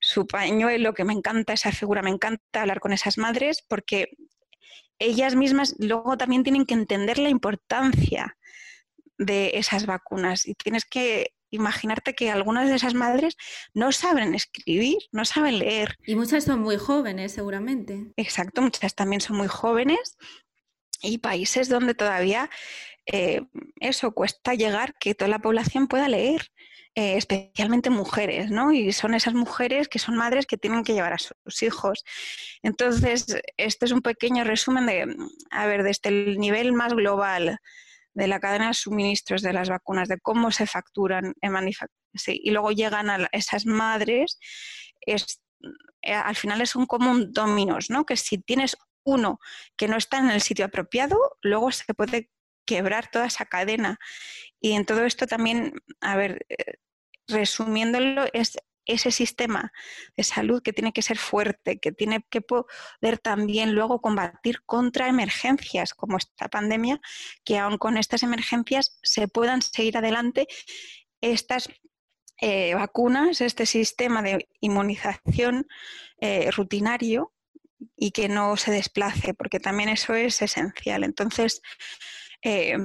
su 0.00 0.26
pañuelo, 0.26 0.94
que 0.94 1.04
me 1.04 1.12
encanta 1.12 1.52
esa 1.52 1.72
figura, 1.72 2.02
me 2.02 2.10
encanta 2.10 2.62
hablar 2.62 2.80
con 2.80 2.92
esas 2.92 3.18
madres, 3.18 3.62
porque 3.68 4.16
ellas 4.98 5.34
mismas 5.34 5.74
luego 5.78 6.16
también 6.16 6.42
tienen 6.42 6.64
que 6.64 6.74
entender 6.74 7.18
la 7.18 7.28
importancia 7.28 8.36
de 9.18 9.52
esas 9.54 9.86
vacunas 9.86 10.46
y 10.46 10.54
tienes 10.54 10.84
que 10.84 11.34
imaginarte 11.52 12.14
que 12.14 12.30
algunas 12.30 12.68
de 12.68 12.74
esas 12.74 12.94
madres 12.94 13.36
no 13.74 13.92
saben 13.92 14.34
escribir, 14.34 14.98
no 15.12 15.24
saben 15.24 15.58
leer. 15.58 15.96
Y 16.06 16.16
muchas 16.16 16.44
son 16.44 16.60
muy 16.60 16.76
jóvenes, 16.78 17.32
seguramente. 17.32 18.12
Exacto, 18.16 18.62
muchas 18.62 18.94
también 18.94 19.20
son 19.20 19.36
muy 19.36 19.48
jóvenes 19.48 20.16
y 21.02 21.18
países 21.18 21.68
donde 21.68 21.94
todavía 21.94 22.50
eh, 23.06 23.42
eso 23.80 24.12
cuesta 24.12 24.54
llegar 24.54 24.94
que 24.98 25.14
toda 25.14 25.28
la 25.28 25.40
población 25.40 25.86
pueda 25.86 26.08
leer. 26.08 26.48
Eh, 26.94 27.16
especialmente 27.16 27.88
mujeres, 27.88 28.50
¿no? 28.50 28.70
Y 28.70 28.92
son 28.92 29.14
esas 29.14 29.32
mujeres 29.32 29.88
que 29.88 29.98
son 29.98 30.14
madres 30.14 30.44
que 30.44 30.58
tienen 30.58 30.84
que 30.84 30.92
llevar 30.92 31.14
a 31.14 31.18
sus 31.18 31.62
hijos. 31.62 32.04
Entonces, 32.62 33.40
este 33.56 33.86
es 33.86 33.92
un 33.92 34.02
pequeño 34.02 34.44
resumen 34.44 34.84
de, 34.84 35.16
a 35.50 35.64
ver, 35.64 35.84
desde 35.84 36.10
el 36.10 36.38
nivel 36.38 36.74
más 36.74 36.92
global 36.92 37.58
de 38.14 38.26
la 38.26 38.40
cadena 38.40 38.68
de 38.68 38.74
suministros 38.74 39.42
de 39.42 39.52
las 39.52 39.68
vacunas, 39.68 40.08
de 40.08 40.18
cómo 40.20 40.50
se 40.50 40.66
facturan 40.66 41.34
y 42.26 42.50
luego 42.50 42.72
llegan 42.72 43.10
a 43.10 43.28
esas 43.32 43.66
madres, 43.66 44.38
es, 45.00 45.42
eh, 46.02 46.14
al 46.14 46.36
final 46.36 46.60
es 46.60 46.76
un 46.76 46.86
común 46.86 47.32
dominos, 47.32 47.90
¿no? 47.90 48.04
Que 48.04 48.16
si 48.16 48.38
tienes 48.38 48.76
uno 49.04 49.38
que 49.76 49.88
no 49.88 49.96
está 49.96 50.18
en 50.18 50.30
el 50.30 50.42
sitio 50.42 50.66
apropiado, 50.66 51.18
luego 51.42 51.72
se 51.72 51.92
puede 51.94 52.30
quebrar 52.66 53.10
toda 53.10 53.26
esa 53.26 53.46
cadena. 53.46 53.98
Y 54.60 54.72
en 54.72 54.86
todo 54.86 55.04
esto 55.04 55.26
también, 55.26 55.74
a 56.00 56.16
ver, 56.16 56.46
eh, 56.48 56.74
resumiéndolo, 57.28 58.26
es 58.32 58.58
ese 58.86 59.10
sistema 59.10 59.72
de 60.16 60.24
salud 60.24 60.62
que 60.62 60.72
tiene 60.72 60.92
que 60.92 61.02
ser 61.02 61.18
fuerte, 61.18 61.78
que 61.78 61.92
tiene 61.92 62.24
que 62.30 62.40
poder 62.40 63.18
también 63.22 63.74
luego 63.74 64.00
combatir 64.00 64.62
contra 64.64 65.08
emergencias 65.08 65.94
como 65.94 66.16
esta 66.16 66.48
pandemia, 66.48 67.00
que 67.44 67.58
aun 67.58 67.78
con 67.78 67.96
estas 67.96 68.22
emergencias 68.22 68.98
se 69.02 69.28
puedan 69.28 69.62
seguir 69.62 69.96
adelante 69.96 70.46
estas 71.20 71.68
eh, 72.40 72.74
vacunas, 72.74 73.40
este 73.40 73.66
sistema 73.66 74.20
de 74.20 74.48
inmunización 74.60 75.68
eh, 76.20 76.50
rutinario 76.50 77.32
y 77.96 78.10
que 78.10 78.28
no 78.28 78.56
se 78.56 78.72
desplace, 78.72 79.34
porque 79.34 79.60
también 79.60 79.88
eso 79.88 80.14
es 80.14 80.42
esencial. 80.42 81.04
Entonces, 81.04 81.62
eh, 82.42 82.76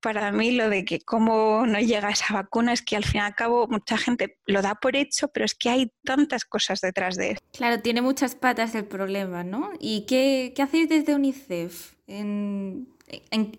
para 0.00 0.30
mí 0.30 0.52
lo 0.52 0.68
de 0.68 0.84
que 0.84 1.00
cómo 1.00 1.66
no 1.66 1.80
llega 1.80 2.10
esa 2.10 2.34
vacuna 2.34 2.72
es 2.72 2.82
que 2.82 2.96
al 2.96 3.04
fin 3.04 3.22
y 3.22 3.24
al 3.24 3.34
cabo 3.34 3.66
mucha 3.66 3.96
gente 3.96 4.38
lo 4.46 4.62
da 4.62 4.74
por 4.76 4.94
hecho, 4.94 5.28
pero 5.28 5.44
es 5.44 5.54
que 5.54 5.70
hay 5.70 5.92
tantas 6.04 6.44
cosas 6.44 6.80
detrás 6.80 7.16
de 7.16 7.32
eso. 7.32 7.40
Claro, 7.52 7.80
tiene 7.80 8.02
muchas 8.02 8.34
patas 8.34 8.74
el 8.74 8.84
problema, 8.84 9.42
¿no? 9.42 9.72
¿Y 9.80 10.02
qué, 10.06 10.54
hacéis 10.62 10.88
desde 10.88 11.14
UNICEF? 11.14 11.94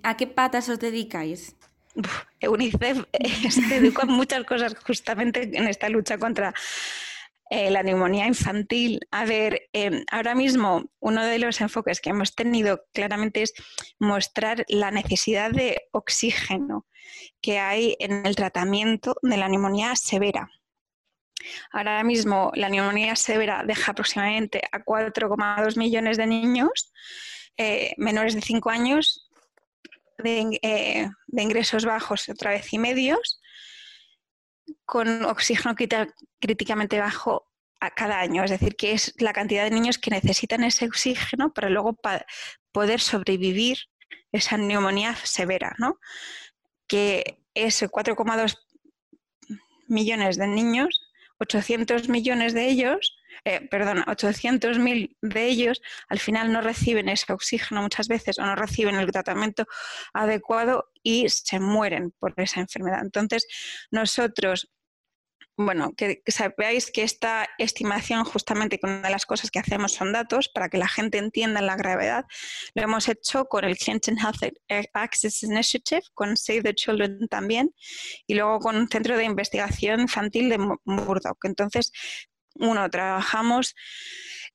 ¿A 0.04 0.18
qué 0.18 0.28
patas 0.28 0.70
os 0.70 0.80
dedicáis? 0.80 1.56
UNICEF 2.48 3.04
se 3.50 3.62
dedica 3.62 4.04
a 4.04 4.06
muchas 4.06 4.44
cosas 4.46 4.76
justamente 4.86 5.50
en 5.52 5.68
esta 5.68 5.90
lucha 5.90 6.18
contra 6.18 6.54
eh, 7.50 7.72
la 7.72 7.84
neumonía 7.84 8.28
infantil. 8.28 9.00
A 9.12 9.26
ver, 9.26 9.70
em, 9.74 10.04
ahora 10.12 10.36
mismo 10.36 10.84
uno 11.00 11.26
de 11.26 11.40
los 11.40 11.62
enfoques 11.62 12.02
que 12.02 12.10
hemos 12.10 12.36
tenido 12.36 12.84
claramente 12.94 13.42
es 13.42 13.54
mostrar 14.00 14.66
la 14.68 14.92
necesidad 14.92 15.52
de 15.52 15.88
oxígeno 15.92 16.86
que 17.42 17.60
hay 17.60 17.96
en 18.00 18.26
el 18.26 18.36
tratamiento 18.36 19.16
de 19.22 19.38
la 19.38 19.48
neumonía 19.48 19.96
severa. 19.96 20.50
Ahora 21.72 22.04
mismo 22.04 22.52
la 22.56 22.70
neumonía 22.70 23.16
severa 23.16 23.64
deja 23.66 23.92
aproximadamente 23.92 24.62
a 24.72 24.84
4,2 24.84 25.78
millones 25.78 26.18
de 26.18 26.28
niños 26.28 26.92
eh, 27.58 27.94
menores 27.98 28.36
de 28.36 28.42
5 28.42 28.70
años 28.70 29.30
de, 30.18 30.60
eh, 30.62 31.10
de 31.28 31.42
ingresos 31.42 31.86
bajos 31.86 32.28
otra 32.30 32.52
vez 32.52 32.74
y 32.74 32.78
medios 32.78 33.40
con 34.86 35.26
oxígeno 35.26 35.76
críticamente 36.40 37.00
bajo 37.00 37.48
a 37.80 37.92
cada 37.92 38.20
año, 38.20 38.44
es 38.44 38.52
decir, 38.52 38.76
que 38.76 38.94
es 38.94 39.14
la 39.20 39.34
cantidad 39.34 39.64
de 39.64 39.72
niños 39.72 39.98
que 39.98 40.10
necesitan 40.10 40.64
ese 40.64 40.86
oxígeno 40.86 41.54
para 41.54 41.70
luego 41.70 41.98
poder 42.72 43.00
sobrevivir 43.00 43.78
esa 44.32 44.58
neumonía 44.58 45.16
severa, 45.16 45.76
¿no? 45.78 46.00
Que 46.88 47.44
es 47.54 47.82
4,2 47.84 48.58
millones 49.88 50.38
de 50.38 50.48
niños, 50.48 51.02
800 51.40 52.10
millones 52.10 52.54
de 52.54 52.68
ellos, 52.68 53.16
eh, 53.46 53.68
perdón, 53.70 54.04
800.000 54.08 55.16
de 55.22 55.46
ellos 55.46 55.82
al 56.10 56.20
final 56.20 56.52
no 56.52 56.62
reciben 56.62 57.10
ese 57.10 57.32
oxígeno 57.32 57.82
muchas 57.82 58.08
veces 58.08 58.40
o 58.40 58.46
no 58.46 58.56
reciben 58.56 58.96
el 58.96 59.12
tratamiento 59.12 59.66
adecuado 60.14 60.90
y 61.04 61.30
se 61.30 61.60
mueren 61.60 62.12
por 62.20 62.34
esa 62.38 62.60
enfermedad. 62.60 63.02
Entonces, 63.02 63.48
nosotros 63.92 64.70
bueno, 65.58 65.94
que, 65.98 66.22
sabéis 66.28 66.92
que 66.92 67.02
esta 67.02 67.50
estimación, 67.58 68.24
justamente 68.24 68.80
con 68.80 68.92
una 68.92 69.08
de 69.08 69.10
las 69.10 69.26
cosas 69.26 69.50
que 69.50 69.58
hacemos 69.58 69.92
son 69.92 70.14
datos 70.14 70.50
para 70.50 70.70
que 70.70 70.78
la 70.78 70.88
gente 70.88 71.18
entienda 71.18 71.62
la 71.62 71.76
gravedad, 71.76 72.26
lo 72.76 72.84
hemos 72.84 73.10
hecho 73.10 73.46
con 73.46 73.66
el 73.66 73.76
Clinton 73.76 74.18
Health 74.20 74.54
Access 74.94 75.42
Initiative, 75.42 76.04
con 76.14 76.38
Save 76.38 76.62
the 76.62 76.76
Children 76.76 77.28
también, 77.28 77.74
y 78.28 78.36
luego 78.36 78.60
con 78.60 78.76
un 78.76 78.88
centro 78.88 79.18
de 79.18 79.24
investigación 79.24 80.02
infantil 80.02 80.50
de 80.50 80.60
Murdoch. 80.86 81.44
Entonces, 81.44 81.92
uno, 82.60 82.88
trabajamos 82.92 83.76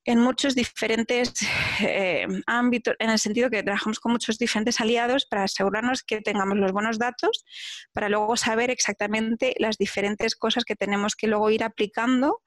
en 0.05 0.19
muchos 0.19 0.55
diferentes 0.55 1.33
eh, 1.79 2.27
ámbitos, 2.45 2.95
en 2.99 3.09
el 3.09 3.19
sentido 3.19 3.49
que 3.49 3.63
trabajamos 3.63 3.99
con 3.99 4.11
muchos 4.11 4.37
diferentes 4.37 4.81
aliados 4.81 5.25
para 5.25 5.43
asegurarnos 5.43 6.03
que 6.03 6.21
tengamos 6.21 6.57
los 6.57 6.71
buenos 6.71 6.99
datos, 6.99 7.45
para 7.93 8.09
luego 8.09 8.35
saber 8.35 8.69
exactamente 8.69 9.55
las 9.59 9.77
diferentes 9.77 10.35
cosas 10.35 10.65
que 10.65 10.75
tenemos 10.75 11.15
que 11.15 11.27
luego 11.27 11.49
ir 11.49 11.63
aplicando 11.63 12.41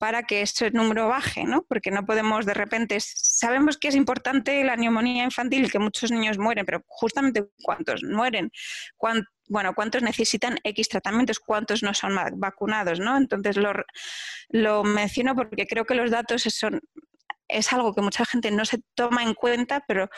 para 0.00 0.22
que 0.22 0.40
ese 0.40 0.70
número 0.70 1.08
baje, 1.08 1.44
¿no? 1.44 1.62
Porque 1.68 1.90
no 1.90 2.06
podemos 2.06 2.46
de 2.46 2.54
repente, 2.54 2.96
sabemos 3.00 3.76
que 3.76 3.88
es 3.88 3.94
importante 3.94 4.64
la 4.64 4.74
neumonía 4.74 5.24
infantil, 5.24 5.70
que 5.70 5.78
muchos 5.78 6.10
niños 6.10 6.38
mueren, 6.38 6.64
pero 6.64 6.82
justamente 6.86 7.44
cuántos 7.62 8.02
mueren, 8.02 8.50
bueno, 9.50 9.74
cuántos 9.74 10.02
necesitan 10.02 10.56
X 10.64 10.88
tratamientos, 10.88 11.38
cuántos 11.38 11.82
no 11.82 11.92
son 11.92 12.16
vacunados, 12.36 12.98
¿no? 12.98 13.18
Entonces 13.18 13.58
lo, 13.58 13.72
lo 14.48 14.84
menciono 14.84 15.36
porque 15.36 15.66
creo 15.66 15.84
que 15.84 15.94
los 15.94 16.10
datos 16.10 16.44
son 16.44 16.80
es 17.52 17.72
algo 17.72 17.94
que 17.94 18.02
mucha 18.02 18.24
gente 18.24 18.50
no 18.50 18.64
se 18.64 18.80
toma 18.94 19.22
en 19.22 19.34
cuenta, 19.34 19.84
pero 19.86 20.08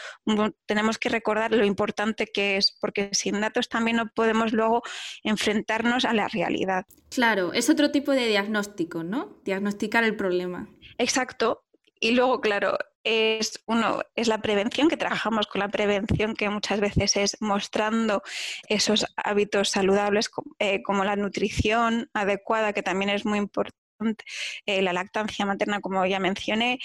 tenemos 0.66 0.98
que 0.98 1.08
recordar 1.08 1.52
lo 1.52 1.64
importante 1.64 2.26
que 2.26 2.56
es, 2.56 2.76
porque 2.80 3.10
sin 3.12 3.40
datos 3.40 3.68
también 3.68 3.96
no 3.96 4.08
podemos 4.14 4.52
luego 4.52 4.82
enfrentarnos 5.22 6.04
a 6.04 6.12
la 6.12 6.28
realidad. 6.28 6.86
Claro, 7.10 7.52
es 7.52 7.70
otro 7.70 7.90
tipo 7.90 8.12
de 8.12 8.26
diagnóstico, 8.28 9.02
¿no? 9.02 9.40
Diagnosticar 9.44 10.04
el 10.04 10.16
problema. 10.16 10.68
Exacto. 10.98 11.64
Y 12.00 12.12
luego, 12.12 12.40
claro, 12.40 12.76
es 13.04 13.62
uno, 13.66 14.00
es 14.14 14.28
la 14.28 14.40
prevención, 14.42 14.88
que 14.88 14.96
trabajamos 14.96 15.46
con 15.46 15.60
la 15.60 15.68
prevención, 15.68 16.34
que 16.34 16.48
muchas 16.48 16.80
veces 16.80 17.16
es 17.16 17.36
mostrando 17.40 18.22
esos 18.68 19.06
hábitos 19.16 19.70
saludables 19.70 20.30
eh, 20.58 20.82
como 20.82 21.04
la 21.04 21.16
nutrición 21.16 22.10
adecuada, 22.12 22.72
que 22.72 22.82
también 22.82 23.10
es 23.10 23.24
muy 23.24 23.38
importante, 23.38 24.24
eh, 24.66 24.82
la 24.82 24.92
lactancia 24.92 25.46
materna, 25.46 25.80
como 25.80 26.04
ya 26.06 26.18
mencioné, 26.18 26.78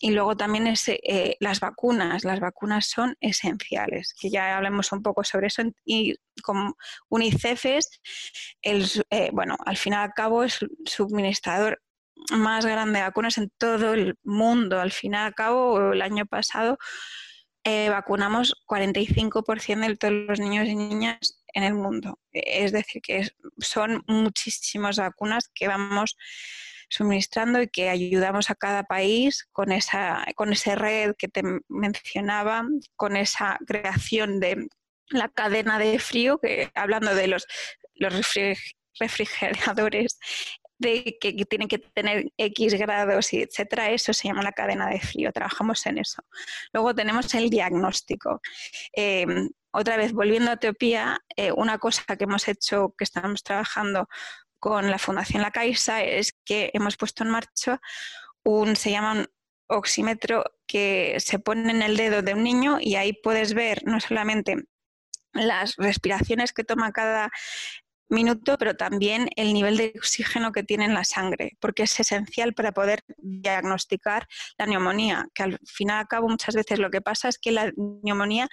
y 0.00 0.10
luego 0.10 0.36
también 0.36 0.66
es, 0.66 0.88
eh, 0.88 1.36
las 1.40 1.60
vacunas. 1.60 2.24
Las 2.24 2.40
vacunas 2.40 2.86
son 2.86 3.16
esenciales, 3.20 4.14
que 4.18 4.30
ya 4.30 4.56
hablemos 4.56 4.92
un 4.92 5.02
poco 5.02 5.24
sobre 5.24 5.48
eso. 5.48 5.62
Y 5.84 6.16
como 6.42 6.76
UNICEF 7.08 7.64
es, 7.66 8.00
el, 8.62 8.86
eh, 9.10 9.30
bueno, 9.32 9.56
al 9.64 9.76
fin 9.76 9.94
y 9.94 9.96
al 9.96 10.12
cabo 10.12 10.44
es 10.44 10.58
suministrador 10.84 11.82
más 12.30 12.66
grande 12.66 12.98
de 12.98 13.04
vacunas 13.04 13.38
en 13.38 13.50
todo 13.58 13.94
el 13.94 14.18
mundo. 14.22 14.80
Al 14.80 14.92
fin 14.92 15.14
y 15.14 15.16
al 15.16 15.34
cabo, 15.34 15.92
el 15.92 16.02
año 16.02 16.26
pasado 16.26 16.78
eh, 17.64 17.88
vacunamos 17.88 18.54
45% 18.66 19.88
de 19.88 19.96
todos 19.96 20.12
los 20.12 20.40
niños 20.40 20.68
y 20.68 20.76
niñas 20.76 21.42
en 21.54 21.64
el 21.64 21.74
mundo. 21.74 22.20
Es 22.32 22.72
decir, 22.72 23.02
que 23.02 23.28
son 23.58 24.04
muchísimas 24.06 24.98
vacunas 24.98 25.48
que 25.54 25.68
vamos 25.68 26.16
suministrando 26.88 27.60
y 27.60 27.68
que 27.68 27.88
ayudamos 27.88 28.50
a 28.50 28.54
cada 28.54 28.84
país 28.84 29.46
con 29.52 29.72
esa, 29.72 30.24
con 30.34 30.52
esa 30.52 30.74
red 30.74 31.14
que 31.16 31.28
te 31.28 31.42
mencionaba, 31.68 32.66
con 32.96 33.16
esa 33.16 33.58
creación 33.66 34.40
de 34.40 34.68
la 35.08 35.28
cadena 35.28 35.78
de 35.78 35.98
frío, 35.98 36.38
que 36.38 36.70
hablando 36.74 37.14
de 37.14 37.28
los, 37.28 37.46
los 37.94 38.14
refrigeradores 38.98 40.18
de 40.78 41.16
que, 41.20 41.32
tienen 41.46 41.68
que 41.68 41.78
tener 41.78 42.30
X 42.36 42.74
grados 42.74 43.32
y 43.32 43.42
etcétera, 43.42 43.90
eso 43.90 44.12
se 44.12 44.28
llama 44.28 44.42
la 44.42 44.52
cadena 44.52 44.88
de 44.88 45.00
frío, 45.00 45.32
trabajamos 45.32 45.84
en 45.86 45.98
eso. 45.98 46.22
Luego 46.72 46.94
tenemos 46.94 47.32
el 47.34 47.50
diagnóstico. 47.50 48.40
Em, 48.92 49.48
otra 49.72 49.96
vez, 49.96 50.12
volviendo 50.12 50.50
a 50.50 50.54
Etiopía, 50.54 51.20
eh, 51.36 51.52
una 51.52 51.78
cosa 51.78 52.04
que 52.16 52.24
hemos 52.24 52.48
hecho, 52.48 52.94
que 52.96 53.04
estamos 53.04 53.42
trabajando 53.42 54.08
con 54.66 54.90
la 54.90 54.98
Fundación 54.98 55.42
La 55.42 55.52
Caixa, 55.52 56.02
es 56.02 56.32
que 56.44 56.70
hemos 56.74 56.96
puesto 56.96 57.22
en 57.22 57.30
marcha 57.30 57.80
un, 58.42 58.74
se 58.74 58.90
llama 58.90 59.12
un 59.12 59.26
oxímetro 59.68 60.42
que 60.66 61.14
se 61.20 61.38
pone 61.38 61.70
en 61.70 61.82
el 61.82 61.96
dedo 61.96 62.20
de 62.20 62.34
un 62.34 62.42
niño 62.42 62.78
y 62.80 62.96
ahí 62.96 63.12
puedes 63.12 63.54
ver 63.54 63.84
no 63.84 64.00
solamente 64.00 64.56
las 65.32 65.76
respiraciones 65.76 66.52
que 66.52 66.64
toma 66.64 66.90
cada 66.90 67.30
minuto, 68.08 68.56
pero 68.58 68.76
también 68.76 69.28
el 69.36 69.52
nivel 69.52 69.76
de 69.76 69.92
oxígeno 69.96 70.52
que 70.52 70.62
tiene 70.62 70.84
en 70.84 70.94
la 70.94 71.04
sangre, 71.04 71.56
porque 71.60 71.84
es 71.84 71.98
esencial 71.98 72.54
para 72.54 72.72
poder 72.72 73.02
diagnosticar 73.18 74.26
la 74.58 74.66
neumonía, 74.66 75.28
que 75.34 75.42
al 75.42 75.58
fin 75.64 75.88
y 75.88 75.92
al 75.92 76.06
cabo 76.06 76.28
muchas 76.28 76.54
veces 76.54 76.78
lo 76.78 76.90
que 76.90 77.00
pasa 77.00 77.28
es 77.28 77.38
que 77.38 77.52
la 77.52 77.72
neumonía 77.76 78.48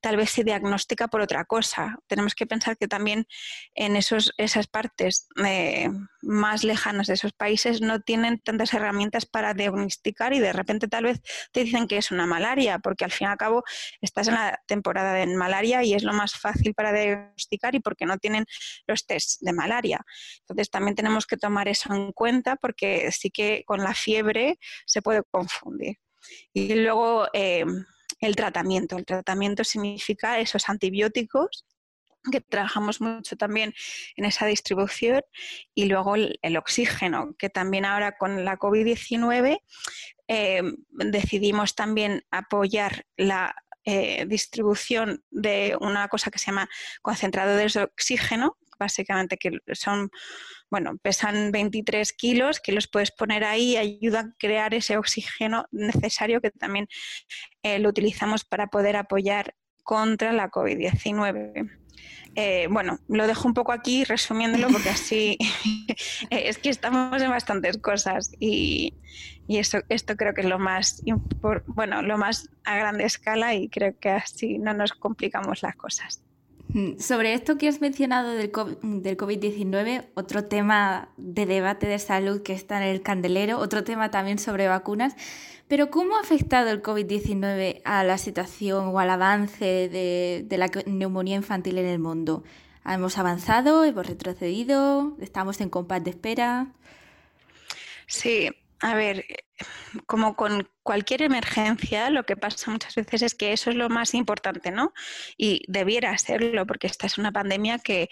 tal 0.00 0.16
vez 0.16 0.30
se 0.30 0.44
diagnostica 0.44 1.08
por 1.08 1.20
otra 1.20 1.44
cosa. 1.44 1.98
Tenemos 2.06 2.34
que 2.34 2.46
pensar 2.46 2.76
que 2.76 2.86
también 2.86 3.26
en 3.74 3.96
esos, 3.96 4.32
esas 4.36 4.66
partes 4.68 5.28
eh, 5.44 5.88
más 6.22 6.64
lejanas 6.64 7.06
de 7.08 7.14
esos 7.14 7.32
países 7.32 7.80
no 7.80 8.00
tienen 8.00 8.38
tantas 8.40 8.72
herramientas 8.74 9.26
para 9.26 9.54
diagnosticar 9.54 10.32
y 10.32 10.38
de 10.38 10.52
repente 10.52 10.88
tal 10.88 11.04
vez 11.04 11.20
te 11.52 11.64
dicen 11.64 11.88
que 11.88 11.96
es 11.96 12.10
una 12.10 12.26
malaria, 12.26 12.78
porque 12.78 13.04
al 13.04 13.10
fin 13.10 13.26
y 13.26 13.30
al 13.30 13.36
cabo 13.36 13.64
estás 14.00 14.28
en 14.28 14.34
la 14.34 14.60
temporada 14.66 15.12
de 15.12 15.26
malaria 15.26 15.82
y 15.82 15.94
es 15.94 16.04
lo 16.04 16.12
más 16.12 16.34
fácil 16.34 16.74
para 16.74 16.92
diagnosticar 16.92 17.74
y 17.74 17.80
porque 17.80 18.06
no 18.06 18.18
tienen 18.18 18.46
los 18.86 19.06
test 19.06 19.40
de 19.40 19.52
malaria. 19.52 20.04
Entonces 20.40 20.70
también 20.70 20.94
tenemos 20.94 21.26
que 21.26 21.36
tomar 21.36 21.68
eso 21.68 21.94
en 21.94 22.12
cuenta 22.12 22.56
porque 22.56 23.10
sí 23.12 23.30
que 23.30 23.62
con 23.66 23.82
la 23.82 23.94
fiebre 23.94 24.58
se 24.86 25.02
puede 25.02 25.22
confundir. 25.30 25.96
Y 26.52 26.74
luego 26.74 27.28
eh, 27.32 27.64
el 28.20 28.36
tratamiento. 28.36 28.96
El 28.96 29.04
tratamiento 29.04 29.64
significa 29.64 30.38
esos 30.38 30.68
antibióticos 30.68 31.66
que 32.30 32.40
trabajamos 32.40 33.00
mucho 33.00 33.36
también 33.36 33.72
en 34.16 34.24
esa 34.24 34.46
distribución 34.46 35.22
y 35.74 35.84
luego 35.84 36.16
el, 36.16 36.56
oxígeno, 36.56 37.34
que 37.38 37.50
también 37.50 37.84
ahora 37.84 38.16
con 38.16 38.44
la 38.44 38.58
COVID-19 38.58 39.60
eh, 40.28 40.62
decidimos 40.90 41.76
también 41.76 42.24
apoyar 42.32 43.06
la 43.16 43.54
eh, 43.86 44.26
distribución 44.26 45.22
de 45.30 45.76
una 45.80 46.08
cosa 46.08 46.30
que 46.30 46.40
se 46.40 46.46
llama 46.46 46.68
concentradores 47.02 47.74
de 47.74 47.84
oxígeno, 47.84 48.58
básicamente 48.78 49.36
que 49.36 49.52
son, 49.74 50.10
bueno, 50.70 50.98
pesan 51.00 51.52
23 51.52 52.12
kilos, 52.12 52.60
que 52.60 52.72
los 52.72 52.88
puedes 52.88 53.12
poner 53.12 53.44
ahí 53.44 53.76
ayudan 53.76 54.30
a 54.30 54.34
crear 54.38 54.74
ese 54.74 54.98
oxígeno 54.98 55.66
necesario 55.70 56.40
que 56.40 56.50
también 56.50 56.88
eh, 57.62 57.78
lo 57.78 57.88
utilizamos 57.88 58.44
para 58.44 58.66
poder 58.66 58.96
apoyar 58.96 59.54
contra 59.84 60.32
la 60.32 60.50
COVID-19. 60.50 61.85
Eh, 62.34 62.68
bueno, 62.70 62.98
lo 63.08 63.26
dejo 63.26 63.48
un 63.48 63.54
poco 63.54 63.72
aquí 63.72 64.04
resumiéndolo 64.04 64.68
porque 64.68 64.90
así 64.90 65.38
es 66.30 66.58
que 66.58 66.68
estamos 66.68 67.22
en 67.22 67.30
bastantes 67.30 67.78
cosas 67.78 68.30
y, 68.38 68.94
esto, 69.48 69.78
esto 69.88 70.16
creo 70.16 70.34
que 70.34 70.42
es 70.42 70.46
lo 70.46 70.58
más, 70.58 71.02
bueno, 71.66 72.02
lo 72.02 72.18
más 72.18 72.50
a 72.64 72.76
grande 72.76 73.04
escala 73.04 73.54
y 73.54 73.68
creo 73.68 73.98
que 73.98 74.10
así 74.10 74.58
no 74.58 74.74
nos 74.74 74.92
complicamos 74.92 75.62
las 75.62 75.76
cosas. 75.76 76.25
Mm, 76.68 76.98
sobre 76.98 77.34
esto 77.34 77.58
que 77.58 77.68
has 77.68 77.80
mencionado 77.80 78.30
del 78.30 78.50
COVID-19, 78.50 80.06
otro 80.14 80.44
tema 80.44 81.10
de 81.16 81.46
debate 81.46 81.86
de 81.86 81.98
salud 81.98 82.42
que 82.42 82.52
está 82.52 82.78
en 82.78 82.88
el 82.88 83.02
candelero, 83.02 83.58
otro 83.58 83.84
tema 83.84 84.10
también 84.10 84.38
sobre 84.38 84.68
vacunas, 84.68 85.14
pero 85.68 85.90
¿cómo 85.90 86.16
ha 86.16 86.20
afectado 86.20 86.70
el 86.70 86.82
COVID-19 86.82 87.82
a 87.84 88.04
la 88.04 88.18
situación 88.18 88.86
o 88.86 88.98
al 88.98 89.10
avance 89.10 89.64
de, 89.64 90.44
de 90.46 90.58
la 90.58 90.70
neumonía 90.86 91.36
infantil 91.36 91.78
en 91.78 91.86
el 91.86 91.98
mundo? 91.98 92.44
¿Hemos 92.84 93.18
avanzado? 93.18 93.84
¿Hemos 93.84 94.06
retrocedido? 94.06 95.16
¿Estamos 95.20 95.60
en 95.60 95.70
compás 95.70 96.04
de 96.04 96.10
espera? 96.10 96.68
Sí, 98.06 98.48
a 98.80 98.94
ver, 98.94 99.24
como 100.06 100.36
con 100.36 100.68
cualquier 100.82 101.22
emergencia, 101.22 102.10
lo 102.10 102.24
que 102.24 102.36
pasa 102.36 102.70
muchas 102.70 102.94
veces 102.94 103.22
es 103.22 103.34
que 103.34 103.52
eso 103.52 103.70
es 103.70 103.76
lo 103.76 103.88
más 103.88 104.14
importante, 104.14 104.70
¿no? 104.70 104.92
Y 105.36 105.62
debiera 105.68 106.16
serlo, 106.18 106.66
porque 106.66 106.86
esta 106.86 107.06
es 107.06 107.18
una 107.18 107.32
pandemia 107.32 107.78
que 107.78 108.08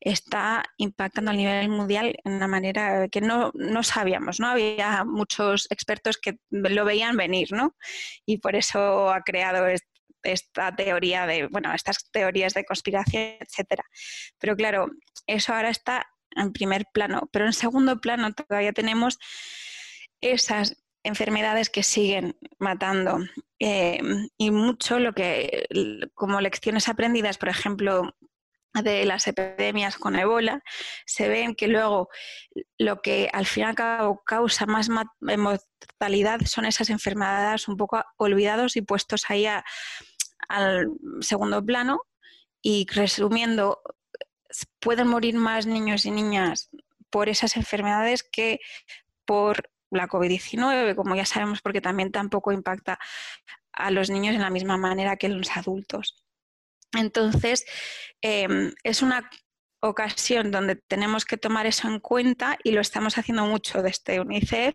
está 0.00 0.64
impactando 0.78 1.30
a 1.30 1.34
nivel 1.34 1.68
mundial 1.68 2.16
en 2.24 2.32
una 2.32 2.48
manera 2.48 3.08
que 3.08 3.20
no, 3.20 3.52
no 3.54 3.82
sabíamos, 3.82 4.40
¿no? 4.40 4.48
Había 4.48 5.04
muchos 5.04 5.68
expertos 5.70 6.18
que 6.18 6.38
lo 6.50 6.84
veían 6.84 7.16
venir, 7.16 7.52
¿no? 7.52 7.76
Y 8.26 8.38
por 8.38 8.56
eso 8.56 9.10
ha 9.10 9.22
creado 9.22 9.66
esta 10.24 10.74
teoría 10.74 11.26
de, 11.26 11.46
bueno, 11.46 11.72
estas 11.72 12.10
teorías 12.10 12.54
de 12.54 12.64
conspiración, 12.64 13.36
etcétera. 13.40 13.84
Pero 14.38 14.56
claro, 14.56 14.90
eso 15.26 15.54
ahora 15.54 15.70
está 15.70 16.06
en 16.34 16.52
primer 16.52 16.86
plano, 16.92 17.28
pero 17.32 17.46
en 17.46 17.52
segundo 17.52 18.00
plano 18.00 18.32
todavía 18.32 18.72
tenemos 18.72 19.18
esas 20.22 20.76
enfermedades 21.04 21.68
que 21.68 21.82
siguen 21.82 22.36
matando. 22.58 23.18
Eh, 23.58 24.00
y 24.38 24.50
mucho 24.50 24.98
lo 24.98 25.12
que, 25.12 25.66
como 26.14 26.40
lecciones 26.40 26.88
aprendidas, 26.88 27.38
por 27.38 27.48
ejemplo, 27.48 28.14
de 28.80 29.04
las 29.04 29.26
epidemias 29.26 29.98
con 29.98 30.16
ebola, 30.16 30.62
se 31.04 31.28
ven 31.28 31.54
que 31.54 31.68
luego 31.68 32.08
lo 32.78 33.02
que 33.02 33.28
al 33.32 33.44
fin 33.44 33.64
y 33.64 33.66
al 33.66 33.74
cabo 33.74 34.22
causa 34.24 34.64
más 34.64 34.88
mortalidad 34.88 36.40
son 36.46 36.64
esas 36.64 36.88
enfermedades 36.88 37.68
un 37.68 37.76
poco 37.76 38.02
olvidados 38.16 38.76
y 38.76 38.82
puestos 38.82 39.28
ahí 39.28 39.46
al 40.48 40.88
segundo 41.20 41.62
plano. 41.64 42.00
Y 42.62 42.86
resumiendo, 42.90 43.82
pueden 44.78 45.08
morir 45.08 45.34
más 45.34 45.66
niños 45.66 46.06
y 46.06 46.10
niñas 46.10 46.70
por 47.10 47.28
esas 47.28 47.56
enfermedades 47.56 48.22
que 48.22 48.60
por 49.26 49.71
la 49.92 50.08
COVID-19, 50.08 50.94
como 50.96 51.14
ya 51.14 51.24
sabemos, 51.24 51.60
porque 51.60 51.80
también 51.80 52.10
tampoco 52.10 52.52
impacta 52.52 52.98
a 53.72 53.90
los 53.90 54.10
niños 54.10 54.34
en 54.34 54.42
la 54.42 54.50
misma 54.50 54.76
manera 54.76 55.16
que 55.16 55.28
los 55.28 55.56
adultos. 55.56 56.24
Entonces, 56.92 57.64
em, 58.20 58.72
es 58.82 59.02
una 59.02 59.28
ocasión 59.80 60.50
donde 60.50 60.76
tenemos 60.76 61.24
que 61.24 61.36
tomar 61.36 61.66
eso 61.66 61.88
en 61.88 61.98
cuenta 61.98 62.56
y 62.62 62.70
lo 62.72 62.80
estamos 62.80 63.18
haciendo 63.18 63.46
mucho 63.46 63.82
desde 63.82 64.20
UNICEF, 64.20 64.74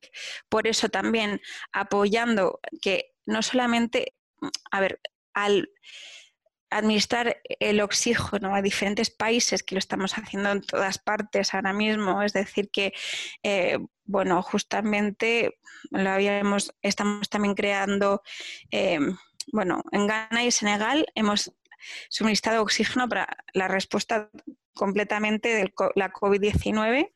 por 0.49 0.67
eso 0.67 0.89
también 0.89 1.39
apoyando 1.71 2.59
que 2.81 3.13
no 3.25 3.41
solamente, 3.41 4.15
a 4.71 4.81
ver, 4.81 4.99
al 5.33 5.69
administrar 6.69 7.41
el 7.59 7.81
oxígeno 7.81 8.53
a 8.53 8.61
diferentes 8.61 9.09
países, 9.09 9.63
que 9.63 9.75
lo 9.75 9.79
estamos 9.79 10.13
haciendo 10.17 10.51
en 10.51 10.61
todas 10.61 10.97
partes 10.97 11.53
ahora 11.53 11.73
mismo, 11.73 12.21
es 12.21 12.33
decir, 12.33 12.69
que, 12.71 12.93
eh, 13.43 13.79
bueno, 14.05 14.41
justamente 14.41 15.59
lo 15.91 16.09
habíamos, 16.09 16.73
estamos 16.81 17.29
también 17.29 17.55
creando, 17.55 18.21
eh, 18.71 18.99
bueno, 19.51 19.83
en 19.91 20.07
Ghana 20.07 20.43
y 20.43 20.51
Senegal 20.51 21.05
hemos 21.15 21.53
suministrado 22.09 22.61
oxígeno 22.61 23.07
para 23.07 23.27
la 23.53 23.67
respuesta 23.67 24.29
completamente 24.73 25.49
de 25.49 25.73
la 25.95 26.11
COVID-19. 26.11 27.13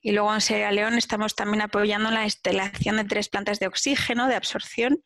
Y 0.00 0.12
luego 0.12 0.32
en 0.32 0.40
Sierra 0.40 0.72
León 0.72 0.94
estamos 0.94 1.34
también 1.34 1.60
apoyando 1.60 2.10
la 2.10 2.24
instalación 2.24 2.96
de 2.96 3.04
tres 3.04 3.28
plantas 3.28 3.58
de 3.60 3.66
oxígeno, 3.66 4.26
de 4.26 4.34
absorción, 4.34 5.02